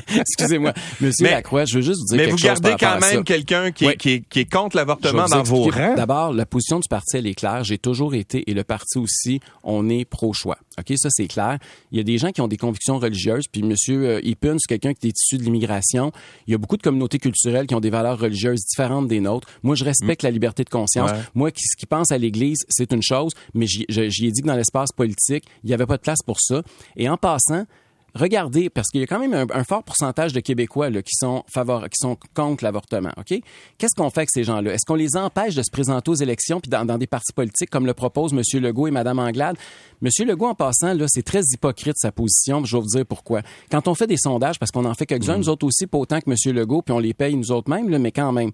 excusez-moi, 0.19 0.73
Monsieur 1.01 1.29
Lacroix, 1.29 1.65
je 1.65 1.75
veux 1.75 1.81
juste 1.81 1.99
vous 2.09 2.17
dire 2.17 2.27
quelque 2.27 2.39
chose. 2.39 2.41
Mais 2.41 2.51
vous 2.51 2.75
gardez 2.75 2.75
quand 2.79 2.99
même 2.99 3.23
quelqu'un 3.23 3.71
qui, 3.71 3.85
qui, 3.97 4.09
est, 4.11 4.23
qui, 4.29 4.39
est 4.39 4.51
contre 4.51 4.75
l'avortement 4.75 5.25
dans 5.25 5.43
vos 5.43 5.63
rangs. 5.63 5.95
D'abord, 5.95 6.33
la 6.33 6.45
position 6.45 6.79
du 6.79 6.87
parti 6.87 7.17
elle 7.17 7.27
est 7.27 7.35
claire. 7.35 7.63
J'ai 7.63 7.77
toujours 7.77 8.13
été 8.13 8.49
et 8.49 8.53
le 8.53 8.63
parti 8.63 8.97
aussi, 8.97 9.39
on 9.63 9.89
est 9.89 10.05
pro-choix. 10.05 10.57
Ok, 10.79 10.93
ça 10.97 11.09
c'est 11.11 11.27
clair. 11.27 11.59
Il 11.91 11.97
y 11.97 12.01
a 12.01 12.03
des 12.03 12.17
gens 12.17 12.31
qui 12.31 12.41
ont 12.41 12.47
des 12.47 12.57
convictions 12.57 12.99
religieuses. 12.99 13.45
Puis 13.51 13.63
Monsieur 13.63 14.25
Ipun, 14.25 14.55
c'est 14.59 14.67
quelqu'un 14.67 14.93
qui 14.93 15.07
est 15.07 15.17
issu 15.17 15.37
de 15.37 15.43
l'immigration. 15.43 16.11
Il 16.47 16.51
y 16.51 16.55
a 16.55 16.57
beaucoup 16.57 16.77
de 16.77 16.81
communautés 16.81 17.19
culturelles 17.19 17.67
qui 17.67 17.75
ont 17.75 17.79
des 17.79 17.89
valeurs 17.89 18.19
religieuses 18.19 18.61
différentes 18.65 19.07
des 19.07 19.19
nôtres. 19.19 19.47
Moi, 19.63 19.75
je 19.75 19.83
respecte 19.83 20.23
mm. 20.23 20.27
la 20.27 20.31
liberté 20.31 20.63
de 20.63 20.69
conscience. 20.69 21.11
Moi, 21.35 21.51
ce 21.55 21.77
qui 21.77 21.85
pense 21.85 22.11
à 22.11 22.17
l'Église, 22.17 22.65
c'est 22.69 22.91
une 22.93 23.03
chose, 23.03 23.33
mais 23.53 23.67
j'y 23.67 23.85
ai 23.89 24.31
dit 24.31 24.41
que 24.41 24.47
dans 24.47 24.55
l'espace 24.55 24.91
politique, 24.91 25.45
il 25.63 25.67
n'y 25.67 25.73
avait 25.73 25.85
pas 25.85 25.97
de 25.97 26.01
place 26.01 26.21
pour 26.25 26.39
ça. 26.39 26.61
Et 26.95 27.09
en 27.09 27.17
passant, 27.17 27.65
regardez, 28.15 28.69
parce 28.69 28.87
qu'il 28.89 29.01
y 29.01 29.03
a 29.03 29.07
quand 29.07 29.19
même 29.19 29.33
un, 29.33 29.63
fort 29.63 29.83
pourcentage 29.83 30.33
de 30.33 30.39
Québécois 30.39 30.89
qui 30.91 31.15
sont 31.15 31.43
qui 31.47 31.97
sont 31.97 32.17
contre 32.33 32.63
l'avortement. 32.63 33.11
Ok? 33.17 33.39
Qu'est-ce 33.77 33.95
qu'on 33.95 34.09
fait 34.09 34.21
avec 34.21 34.29
ces 34.31 34.43
gens-là? 34.43 34.73
Est-ce 34.73 34.85
qu'on 34.85 34.95
les 34.95 35.15
empêche 35.15 35.55
de 35.55 35.63
se 35.63 35.71
présenter 35.71 36.11
aux 36.11 36.15
élections 36.15 36.59
puis 36.59 36.69
dans, 36.69 36.85
des 36.97 37.07
partis 37.07 37.33
politiques 37.33 37.69
comme 37.69 37.85
le 37.85 37.93
proposent 37.93 38.33
M. 38.33 38.41
Legault 38.61 38.87
et 38.87 38.91
Mme 38.91 39.19
Anglade? 39.19 39.57
M. 40.01 40.09
Legault, 40.27 40.47
en 40.47 40.55
passant, 40.55 40.93
là, 40.93 41.05
c'est 41.07 41.23
très 41.23 41.41
hypocrite 41.53 41.97
sa 41.97 42.11
position. 42.11 42.63
Je 42.65 42.75
vais 42.75 42.81
vous 42.81 42.97
dire 42.97 43.05
pourquoi. 43.05 43.41
Quand 43.71 43.87
on 43.87 43.95
fait 43.95 44.07
des 44.07 44.17
sondages, 44.17 44.59
parce 44.59 44.71
qu'on 44.71 44.85
en 44.85 44.93
fait 44.93 45.05
quelques-uns, 45.05 45.35
mmh. 45.35 45.39
nous 45.39 45.49
autres 45.49 45.65
aussi, 45.65 45.87
pas 45.87 45.97
autant 45.97 46.19
que 46.19 46.29
M. 46.29 46.55
Legault, 46.55 46.81
puis 46.81 46.93
on 46.93 46.99
les 46.99 47.13
paye 47.13 47.35
nous 47.35 47.51
autres 47.51 47.69
mêmes, 47.69 47.97
mais 47.97 48.11
quand 48.11 48.31
même 48.31 48.51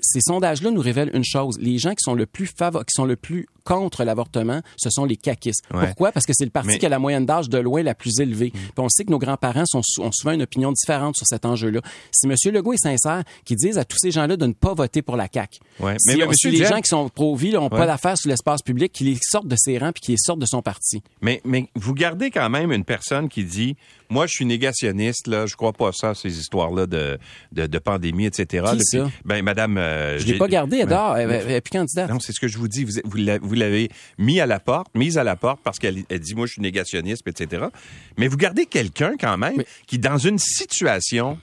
ces 0.00 0.20
sondages-là 0.20 0.70
nous 0.70 0.80
révèlent 0.80 1.10
une 1.14 1.24
chose. 1.24 1.58
Les 1.58 1.78
gens 1.78 1.90
qui 1.90 2.02
sont 2.02 2.14
le 2.14 2.26
plus 2.26 2.46
favor 2.46 2.84
qui 2.84 2.92
sont 2.94 3.04
le 3.04 3.16
plus 3.16 3.46
contre 3.68 4.02
l'avortement, 4.02 4.62
ce 4.78 4.88
sont 4.88 5.04
les 5.04 5.16
caquistes. 5.16 5.62
Pourquoi? 5.68 6.10
Parce 6.10 6.24
que 6.24 6.32
c'est 6.34 6.46
le 6.46 6.50
parti 6.50 6.78
qui 6.78 6.86
a 6.86 6.88
la 6.88 6.98
moyenne 6.98 7.26
d'âge 7.26 7.50
de 7.50 7.58
loin 7.58 7.82
la 7.82 7.94
plus 7.94 8.18
élevée. 8.18 8.50
Mm. 8.54 8.58
Puis 8.58 8.72
on 8.78 8.88
sait 8.88 9.04
que 9.04 9.10
nos 9.10 9.18
grands-parents 9.18 9.64
ont 9.74 10.12
souvent 10.12 10.32
une 10.32 10.40
opinion 10.40 10.72
différente 10.72 11.16
sur 11.16 11.26
cet 11.26 11.44
enjeu-là. 11.44 11.80
Si 12.10 12.26
M. 12.26 12.34
Legault 12.54 12.72
est 12.72 12.78
sincère, 12.78 13.24
qu'il 13.44 13.56
dise 13.56 13.76
à 13.76 13.84
tous 13.84 13.98
ces 13.98 14.10
gens-là 14.10 14.38
de 14.38 14.46
ne 14.46 14.54
pas 14.54 14.72
voter 14.72 15.02
pour 15.02 15.16
la 15.16 15.28
CAQ. 15.30 15.58
Ouais. 15.80 15.96
Si, 15.98 16.16
mais, 16.16 16.24
si 16.32 16.50
les 16.50 16.64
gens 16.64 16.80
qui 16.80 16.88
sont 16.88 17.10
pro-vie 17.10 17.52
n'ont 17.52 17.68
pas 17.68 17.84
l'affaire 17.84 18.16
sur 18.16 18.30
l'espace 18.30 18.62
public, 18.62 18.90
qu'ils 18.90 19.18
sortent 19.20 19.48
de 19.48 19.56
ses 19.56 19.76
rangs 19.76 19.92
puis 19.92 20.00
qu'ils 20.00 20.18
sortent 20.18 20.40
de 20.40 20.46
son 20.46 20.62
parti. 20.62 21.02
Mais, 21.20 21.42
mais 21.44 21.68
vous 21.74 21.92
gardez 21.92 22.30
quand 22.30 22.48
même 22.48 22.72
une 22.72 22.84
personne 22.84 23.28
qui 23.28 23.44
dit 23.44 23.76
moi, 24.10 24.26
je 24.26 24.32
suis 24.32 24.46
négationniste, 24.46 25.26
là, 25.26 25.44
je 25.46 25.54
crois 25.54 25.72
pas 25.72 25.92
ça, 25.92 26.14
ces 26.14 26.38
histoires-là 26.38 26.86
de, 26.86 27.18
de, 27.52 27.66
de, 27.66 27.78
pandémie, 27.78 28.24
etc. 28.24 28.66
Qui 28.72 28.82
ça? 28.82 29.10
Ben, 29.24 29.42
madame... 29.42 29.76
Euh, 29.76 30.18
je 30.18 30.26
l'ai 30.26 30.38
pas 30.38 30.48
gardé, 30.48 30.78
Edouard. 30.78 31.18
Elle, 31.18 31.30
est 31.30 31.60
plus 31.60 31.70
candidate. 31.70 32.10
Non, 32.10 32.18
c'est 32.18 32.32
ce 32.32 32.40
que 32.40 32.48
je 32.48 32.56
vous 32.56 32.68
dis. 32.68 32.84
Vous, 32.84 33.00
vous 33.42 33.54
l'avez 33.58 33.90
mis 34.18 34.40
à 34.40 34.46
la 34.46 34.60
porte, 34.60 34.94
mise 34.94 35.18
à 35.18 35.24
la 35.24 35.36
porte 35.36 35.60
parce 35.62 35.78
qu'elle 35.78 36.04
dit, 36.04 36.34
moi, 36.34 36.46
je 36.46 36.52
suis 36.52 36.62
négationniste, 36.62 37.26
etc. 37.26 37.66
Mais 38.16 38.28
vous 38.28 38.36
gardez 38.36 38.66
quelqu'un, 38.66 39.14
quand 39.18 39.36
même, 39.36 39.62
qui, 39.86 39.98
dans 39.98 40.18
une 40.18 40.38
situation 40.38 41.38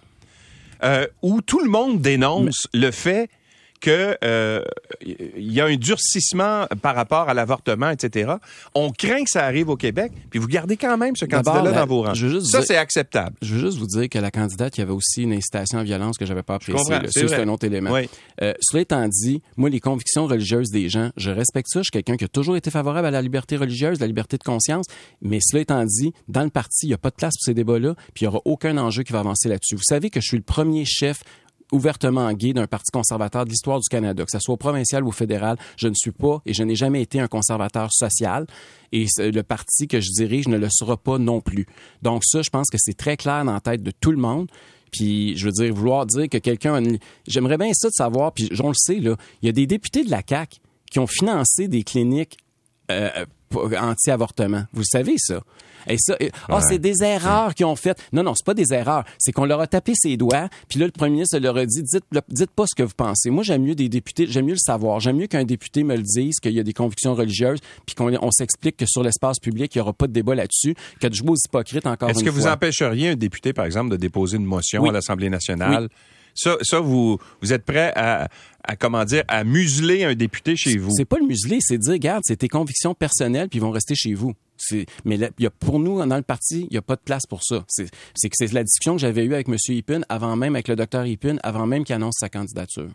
euh, 0.83 1.07
où 1.21 1.41
tout 1.41 1.59
le 1.59 1.69
monde 1.69 2.01
dénonce 2.01 2.67
le 2.73 2.91
fait 2.91 3.29
que 3.81 4.17
euh, 4.23 4.63
il 5.01 5.51
y 5.51 5.61
a 5.61 5.65
un 5.65 5.75
durcissement 5.75 6.65
par 6.81 6.95
rapport 6.95 7.29
à 7.29 7.33
l'avortement, 7.33 7.89
etc. 7.89 8.33
On 8.73 8.91
craint 8.91 9.23
que 9.23 9.29
ça 9.29 9.45
arrive 9.45 9.69
au 9.69 9.75
Québec, 9.75 10.11
puis 10.29 10.39
vous 10.39 10.47
gardez 10.47 10.77
quand 10.77 10.97
même 10.97 11.15
ce 11.15 11.25
candidat-là 11.25 11.71
dans 11.71 11.85
vos 11.85 12.01
rangs. 12.01 12.15
Ça, 12.15 12.61
c'est 12.61 12.77
acceptable. 12.77 13.35
Je 13.41 13.55
veux 13.55 13.59
juste 13.59 13.77
vous 13.77 13.87
dire 13.87 14.09
que 14.09 14.19
la 14.19 14.31
candidate, 14.31 14.77
il 14.77 14.81
y 14.81 14.83
avait 14.83 14.93
aussi 14.93 15.23
une 15.23 15.33
incitation 15.33 15.79
à 15.79 15.83
violence 15.83 16.17
que 16.17 16.25
j'avais 16.25 16.43
pas 16.43 16.55
appréciée. 16.55 17.27
C'est 17.27 17.35
un 17.35 17.47
autre 17.47 17.65
élément. 17.65 17.95
Euh, 18.41 18.53
cela 18.61 18.81
étant 18.81 19.07
dit, 19.07 19.41
moi, 19.57 19.69
les 19.69 19.79
convictions 19.79 20.27
religieuses 20.27 20.69
des 20.69 20.89
gens, 20.89 21.11
je 21.17 21.31
respecte 21.31 21.67
ça. 21.69 21.79
Je 21.79 21.85
suis 21.85 21.91
quelqu'un 21.91 22.17
qui 22.17 22.25
a 22.25 22.27
toujours 22.27 22.55
été 22.55 22.71
favorable 22.71 23.07
à 23.07 23.11
la 23.11 23.21
liberté 23.21 23.57
religieuse, 23.57 23.99
la 23.99 24.07
liberté 24.07 24.37
de 24.37 24.43
conscience. 24.43 24.85
Mais 25.21 25.39
cela 25.41 25.61
étant 25.61 25.83
dit, 25.85 26.13
dans 26.27 26.43
le 26.43 26.49
parti, 26.49 26.85
il 26.85 26.89
n'y 26.89 26.93
a 26.93 26.97
pas 26.97 27.09
de 27.09 27.15
place 27.15 27.33
pour 27.35 27.45
ces 27.45 27.53
débats-là, 27.53 27.95
puis 28.13 28.23
il 28.23 28.23
n'y 28.23 28.27
aura 28.27 28.41
aucun 28.45 28.77
enjeu 28.77 29.03
qui 29.03 29.13
va 29.13 29.19
avancer 29.19 29.49
là-dessus. 29.49 29.75
Vous 29.75 29.83
savez 29.83 30.09
que 30.09 30.19
je 30.21 30.27
suis 30.27 30.37
le 30.37 30.43
premier 30.43 30.85
chef 30.85 31.23
ouvertement 31.71 32.31
gay 32.33 32.53
d'un 32.53 32.67
parti 32.67 32.91
conservateur 32.91 33.45
de 33.45 33.49
l'histoire 33.49 33.79
du 33.79 33.87
Canada, 33.89 34.23
que 34.23 34.31
ce 34.31 34.39
soit 34.39 34.57
provincial 34.57 35.03
ou 35.03 35.11
fédéral. 35.11 35.57
Je 35.77 35.87
ne 35.87 35.93
suis 35.95 36.11
pas 36.11 36.41
et 36.45 36.53
je 36.53 36.63
n'ai 36.63 36.75
jamais 36.75 37.01
été 37.01 37.19
un 37.19 37.27
conservateur 37.27 37.91
social. 37.91 38.45
Et 38.91 39.05
le 39.17 39.41
parti 39.41 39.87
que 39.87 39.99
je 39.99 40.09
dirige 40.11 40.47
ne 40.47 40.57
le 40.57 40.67
sera 40.69 40.97
pas 40.97 41.17
non 41.17 41.41
plus. 41.41 41.65
Donc 42.01 42.23
ça, 42.23 42.41
je 42.41 42.49
pense 42.49 42.69
que 42.69 42.77
c'est 42.79 42.95
très 42.95 43.17
clair 43.17 43.43
dans 43.43 43.53
la 43.53 43.61
tête 43.61 43.83
de 43.83 43.91
tout 43.91 44.11
le 44.11 44.17
monde. 44.17 44.49
Puis, 44.91 45.35
je 45.35 45.45
veux 45.47 45.51
dire, 45.51 45.73
vouloir 45.73 46.05
dire 46.05 46.29
que 46.29 46.37
quelqu'un... 46.37 46.81
J'aimerais 47.27 47.57
bien 47.57 47.71
ça 47.73 47.89
de 47.89 47.93
savoir, 47.93 48.31
puis 48.31 48.49
on 48.63 48.69
le 48.69 48.75
sait, 48.75 48.99
là, 48.99 49.17
il 49.41 49.47
y 49.47 49.49
a 49.49 49.51
des 49.51 49.67
députés 49.67 50.05
de 50.05 50.11
la 50.11 50.21
CAQ 50.25 50.59
qui 50.89 50.99
ont 50.99 51.07
financé 51.07 51.67
des 51.67 51.83
cliniques 51.83 52.37
euh, 52.91 53.25
anti-avortement. 53.53 54.63
Vous 54.73 54.83
savez 54.83 55.15
ça. 55.17 55.41
Et 55.87 55.97
ça, 55.99 56.17
ah, 56.49 56.61
c'est 56.67 56.79
des 56.79 57.03
erreurs 57.03 57.53
qu'ils 57.53 57.65
ont 57.65 57.75
faites. 57.75 58.01
Non, 58.11 58.23
non, 58.23 58.33
c'est 58.35 58.45
pas 58.45 58.53
des 58.53 58.73
erreurs. 58.73 59.03
C'est 59.19 59.31
qu'on 59.31 59.45
leur 59.45 59.59
a 59.59 59.67
tapé 59.67 59.93
ses 59.95 60.17
doigts, 60.17 60.49
puis 60.67 60.79
là, 60.79 60.85
le 60.85 60.91
premier 60.91 61.11
ministre 61.11 61.37
leur 61.37 61.57
a 61.57 61.65
dit, 61.65 61.83
dites, 61.83 62.03
dites 62.29 62.51
pas 62.51 62.65
ce 62.67 62.75
que 62.75 62.83
vous 62.83 62.95
pensez. 62.95 63.29
Moi, 63.29 63.43
j'aime 63.43 63.63
mieux 63.63 63.75
des 63.75 63.89
députés, 63.89 64.25
j'aime 64.27 64.45
mieux 64.45 64.53
le 64.53 64.57
savoir. 64.57 64.99
J'aime 64.99 65.17
mieux 65.17 65.27
qu'un 65.27 65.43
député 65.43 65.83
me 65.83 65.95
le 65.95 66.03
dise, 66.03 66.39
qu'il 66.39 66.53
y 66.53 66.59
a 66.59 66.63
des 66.63 66.73
convictions 66.73 67.13
religieuses, 67.13 67.59
puis 67.85 67.95
qu'on 67.95 68.11
on, 68.21 68.31
s'explique 68.31 68.77
que 68.77 68.85
sur 68.87 69.03
l'espace 69.03 69.39
public, 69.39 69.73
il 69.75 69.77
y 69.77 69.81
aura 69.81 69.93
pas 69.93 70.07
de 70.07 70.13
débat 70.13 70.35
là-dessus, 70.35 70.75
que 70.99 71.07
de 71.07 71.13
jouer 71.13 71.31
aux 71.31 71.35
hypocrites 71.35 71.85
encore. 71.85 72.09
Est-ce 72.09 72.23
que 72.23 72.29
vous 72.29 72.47
empêcheriez 72.47 73.09
un 73.09 73.15
député, 73.15 73.53
par 73.53 73.65
exemple, 73.65 73.91
de 73.91 73.97
déposer 73.97 74.37
une 74.37 74.45
motion 74.45 74.83
à 74.85 74.91
l'Assemblée 74.91 75.29
nationale? 75.29 75.89
Ça, 76.35 76.57
ça 76.61 76.79
vous, 76.79 77.17
vous 77.41 77.53
êtes 77.53 77.63
prêt 77.63 77.91
à, 77.95 78.27
à, 78.63 78.75
comment 78.75 79.05
dire, 79.05 79.23
à 79.27 79.43
museler 79.43 80.03
un 80.03 80.15
député 80.15 80.55
chez 80.55 80.77
vous? 80.77 80.91
C'est 80.95 81.05
pas 81.05 81.17
le 81.17 81.25
museler, 81.25 81.59
c'est 81.61 81.77
dire, 81.77 81.93
regarde, 81.93 82.21
c'est 82.25 82.35
tes 82.35 82.49
convictions 82.49 82.93
personnelles, 82.93 83.47
puis 83.49 83.59
ils 83.59 83.61
vont 83.61 83.71
rester 83.71 83.95
chez 83.95 84.13
vous. 84.13 84.33
Mais 85.05 85.15
il 85.15 85.43
y 85.43 85.45
a, 85.45 85.49
pour 85.49 85.79
nous, 85.79 86.05
dans 86.05 86.15
le 86.15 86.21
parti, 86.21 86.67
il 86.69 86.73
n'y 86.73 86.77
a 86.77 86.81
pas 86.81 86.95
de 86.95 87.01
place 87.01 87.25
pour 87.27 87.43
ça. 87.43 87.65
C'est 87.67 87.89
que 87.89 88.35
c'est 88.35 88.51
la 88.53 88.63
discussion 88.63 88.95
que 88.95 89.01
j'avais 89.01 89.25
eue 89.25 89.33
avec 89.33 89.47
M. 89.47 89.55
Ipun, 89.69 90.01
avant 90.09 90.35
même, 90.35 90.55
avec 90.55 90.67
le 90.67 90.75
docteur 90.75 91.05
Ipun, 91.05 91.37
avant 91.43 91.65
même 91.65 91.83
qu'il 91.83 91.95
annonce 91.95 92.15
sa 92.19 92.29
candidature. 92.29 92.89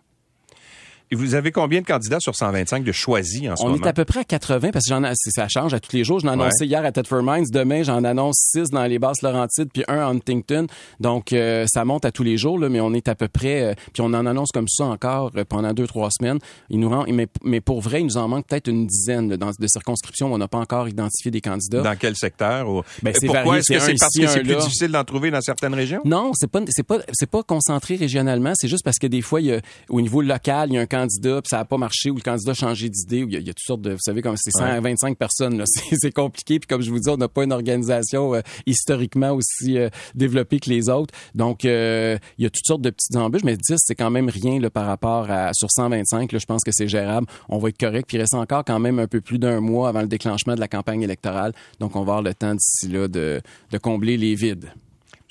Et 1.12 1.16
vous 1.16 1.34
avez 1.34 1.50
combien 1.50 1.80
de 1.80 1.86
candidats 1.86 2.20
sur 2.20 2.36
125 2.36 2.84
de 2.84 2.92
choisis 2.92 3.48
en 3.48 3.56
ce 3.56 3.64
On 3.64 3.70
moment? 3.70 3.84
est 3.84 3.88
à 3.88 3.92
peu 3.92 4.04
près 4.04 4.20
à 4.20 4.24
80 4.24 4.70
parce 4.70 4.84
que 4.84 4.94
j'en 4.94 5.02
ça 5.14 5.48
change 5.48 5.74
à 5.74 5.80
tous 5.80 5.96
les 5.96 6.04
jours. 6.04 6.20
J'en 6.20 6.28
ai 6.28 6.32
annoncé 6.34 6.66
hier 6.66 6.84
à 6.84 6.92
Thetford 6.92 7.24
Mines. 7.24 7.46
Demain, 7.50 7.82
j'en 7.82 8.04
annonce 8.04 8.36
6 8.52 8.70
dans 8.70 8.84
les 8.84 9.00
basses 9.00 9.20
Laurentides 9.22 9.70
puis 9.72 9.82
un 9.88 9.98
à 9.98 10.06
Huntington. 10.06 10.68
Donc, 11.00 11.32
euh, 11.32 11.66
ça 11.66 11.84
monte 11.84 12.04
à 12.04 12.12
tous 12.12 12.22
les 12.22 12.36
jours, 12.36 12.60
là, 12.60 12.68
mais 12.68 12.80
on 12.80 12.92
est 12.94 13.08
à 13.08 13.16
peu 13.16 13.26
près... 13.26 13.62
Euh, 13.62 13.74
puis 13.92 14.02
on 14.02 14.14
en 14.14 14.24
annonce 14.24 14.50
comme 14.52 14.68
ça 14.68 14.84
encore 14.84 15.32
euh, 15.36 15.44
pendant 15.44 15.72
deux, 15.72 15.88
trois 15.88 16.10
semaines. 16.12 16.38
Il 16.68 16.78
nous 16.78 16.88
rend, 16.88 17.04
mais, 17.08 17.26
mais 17.42 17.60
pour 17.60 17.80
vrai, 17.80 18.02
il 18.02 18.06
nous 18.06 18.16
en 18.16 18.28
manque 18.28 18.46
peut-être 18.46 18.68
une 18.68 18.86
dizaine 18.86 19.34
dans, 19.34 19.50
de 19.50 19.66
circonscriptions 19.66 20.30
où 20.30 20.34
on 20.34 20.38
n'a 20.38 20.46
pas 20.48 20.58
encore 20.58 20.88
identifié 20.88 21.32
des 21.32 21.40
candidats. 21.40 21.82
Dans 21.82 21.96
quel 21.96 22.14
secteur? 22.14 22.68
Ou... 22.68 22.82
Ben, 23.02 23.12
Pourquoi? 23.26 23.58
Est-ce 23.58 23.72
que 23.72 23.80
c'est 23.80 23.96
parce 23.98 24.16
que 24.16 24.26
c'est 24.28 24.42
plus 24.44 24.56
difficile 24.56 24.92
d'en 24.92 25.02
trouver 25.02 25.32
dans 25.32 25.40
certaines 25.40 25.74
régions? 25.74 26.02
Non, 26.04 26.30
c'est 26.34 26.50
pas, 26.50 26.60
c'est 26.68 26.86
pas, 26.86 26.98
c'est 27.12 27.28
pas 27.28 27.42
concentré 27.42 27.96
régionalement. 27.96 28.52
C'est 28.54 28.68
juste 28.68 28.84
parce 28.84 28.98
que 28.98 29.08
des 29.08 29.22
fois, 29.22 29.40
il 29.40 29.48
y 29.48 29.52
a, 29.52 29.60
au 29.88 30.00
niveau 30.00 30.22
local, 30.22 30.68
il 30.70 30.74
y 30.74 30.78
a 30.78 30.80
un 30.80 30.86
candidat 30.86 30.99
puis 31.08 31.40
ça 31.44 31.60
a 31.60 31.64
pas 31.64 31.78
marché 31.78 32.10
ou 32.10 32.16
le 32.16 32.20
candidat 32.20 32.52
a 32.52 32.54
changé 32.54 32.88
d'idée, 32.88 33.24
ou 33.24 33.28
il 33.28 33.34
y, 33.34 33.50
a, 33.50 33.52
toutes 33.52 33.58
sortes 33.60 33.82
de, 33.82 33.92
vous 33.92 33.98
savez, 34.00 34.22
comme 34.22 34.36
c'est 34.36 34.50
125 34.50 35.16
personnes, 35.16 35.62
c'est 35.92 36.12
compliqué. 36.12 36.58
Puis 36.58 36.66
comme 36.66 36.82
je 36.82 36.90
vous 36.90 36.98
dis, 36.98 37.08
on 37.08 37.16
n'a 37.16 37.28
pas 37.28 37.44
une 37.44 37.52
organisation 37.52 38.34
euh, 38.34 38.40
historiquement 38.66 39.32
aussi 39.32 39.78
euh, 39.78 39.88
développée 40.14 40.60
que 40.60 40.70
les 40.70 40.88
autres. 40.88 41.14
Donc, 41.34 41.64
euh, 41.64 42.18
il 42.38 42.44
y 42.44 42.46
a 42.46 42.50
toutes 42.50 42.66
sortes 42.66 42.82
de 42.82 42.90
petites 42.90 43.16
embûches, 43.16 43.44
mais 43.44 43.56
10, 43.56 43.76
c'est 43.78 43.94
quand 43.94 44.10
même 44.10 44.28
rien 44.28 44.60
là, 44.60 44.70
par 44.70 44.86
rapport 44.86 45.30
à 45.30 45.52
sur 45.54 45.70
125. 45.70 46.32
Là, 46.32 46.38
je 46.38 46.46
pense 46.46 46.62
que 46.64 46.70
c'est 46.72 46.88
gérable. 46.88 47.26
On 47.48 47.58
va 47.58 47.68
être 47.68 47.78
correct. 47.78 48.06
Puis 48.06 48.16
il 48.16 48.20
reste 48.20 48.34
encore 48.34 48.64
quand 48.64 48.78
même 48.78 48.98
un 48.98 49.06
peu 49.06 49.20
plus 49.20 49.38
d'un 49.38 49.60
mois 49.60 49.88
avant 49.88 50.02
le 50.02 50.08
déclenchement 50.08 50.54
de 50.54 50.60
la 50.60 50.68
campagne 50.68 51.02
électorale. 51.02 51.52
Donc, 51.78 51.96
on 51.96 52.04
va 52.04 52.12
avoir 52.12 52.22
le 52.22 52.34
temps 52.34 52.54
d'ici 52.54 52.88
là 52.88 53.08
de, 53.08 53.40
de 53.70 53.78
combler 53.78 54.16
les 54.16 54.34
vides. 54.34 54.70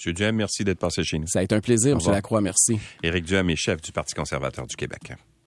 M. 0.05 0.13
Duhem, 0.13 0.35
merci 0.35 0.63
d'être 0.63 0.79
passé 0.79 1.03
chez 1.03 1.19
nous. 1.19 1.27
Ça 1.27 1.39
a 1.39 1.43
été 1.43 1.55
un 1.55 1.61
plaisir, 1.61 1.97
M. 1.97 2.11
Lacroix, 2.11 2.41
merci. 2.41 2.79
Éric 3.03 3.25
Duhem 3.25 3.49
est 3.49 3.55
chef 3.55 3.81
du 3.81 3.91
Parti 3.91 4.15
conservateur 4.15 4.65
du 4.65 4.75
Québec. 4.75 5.13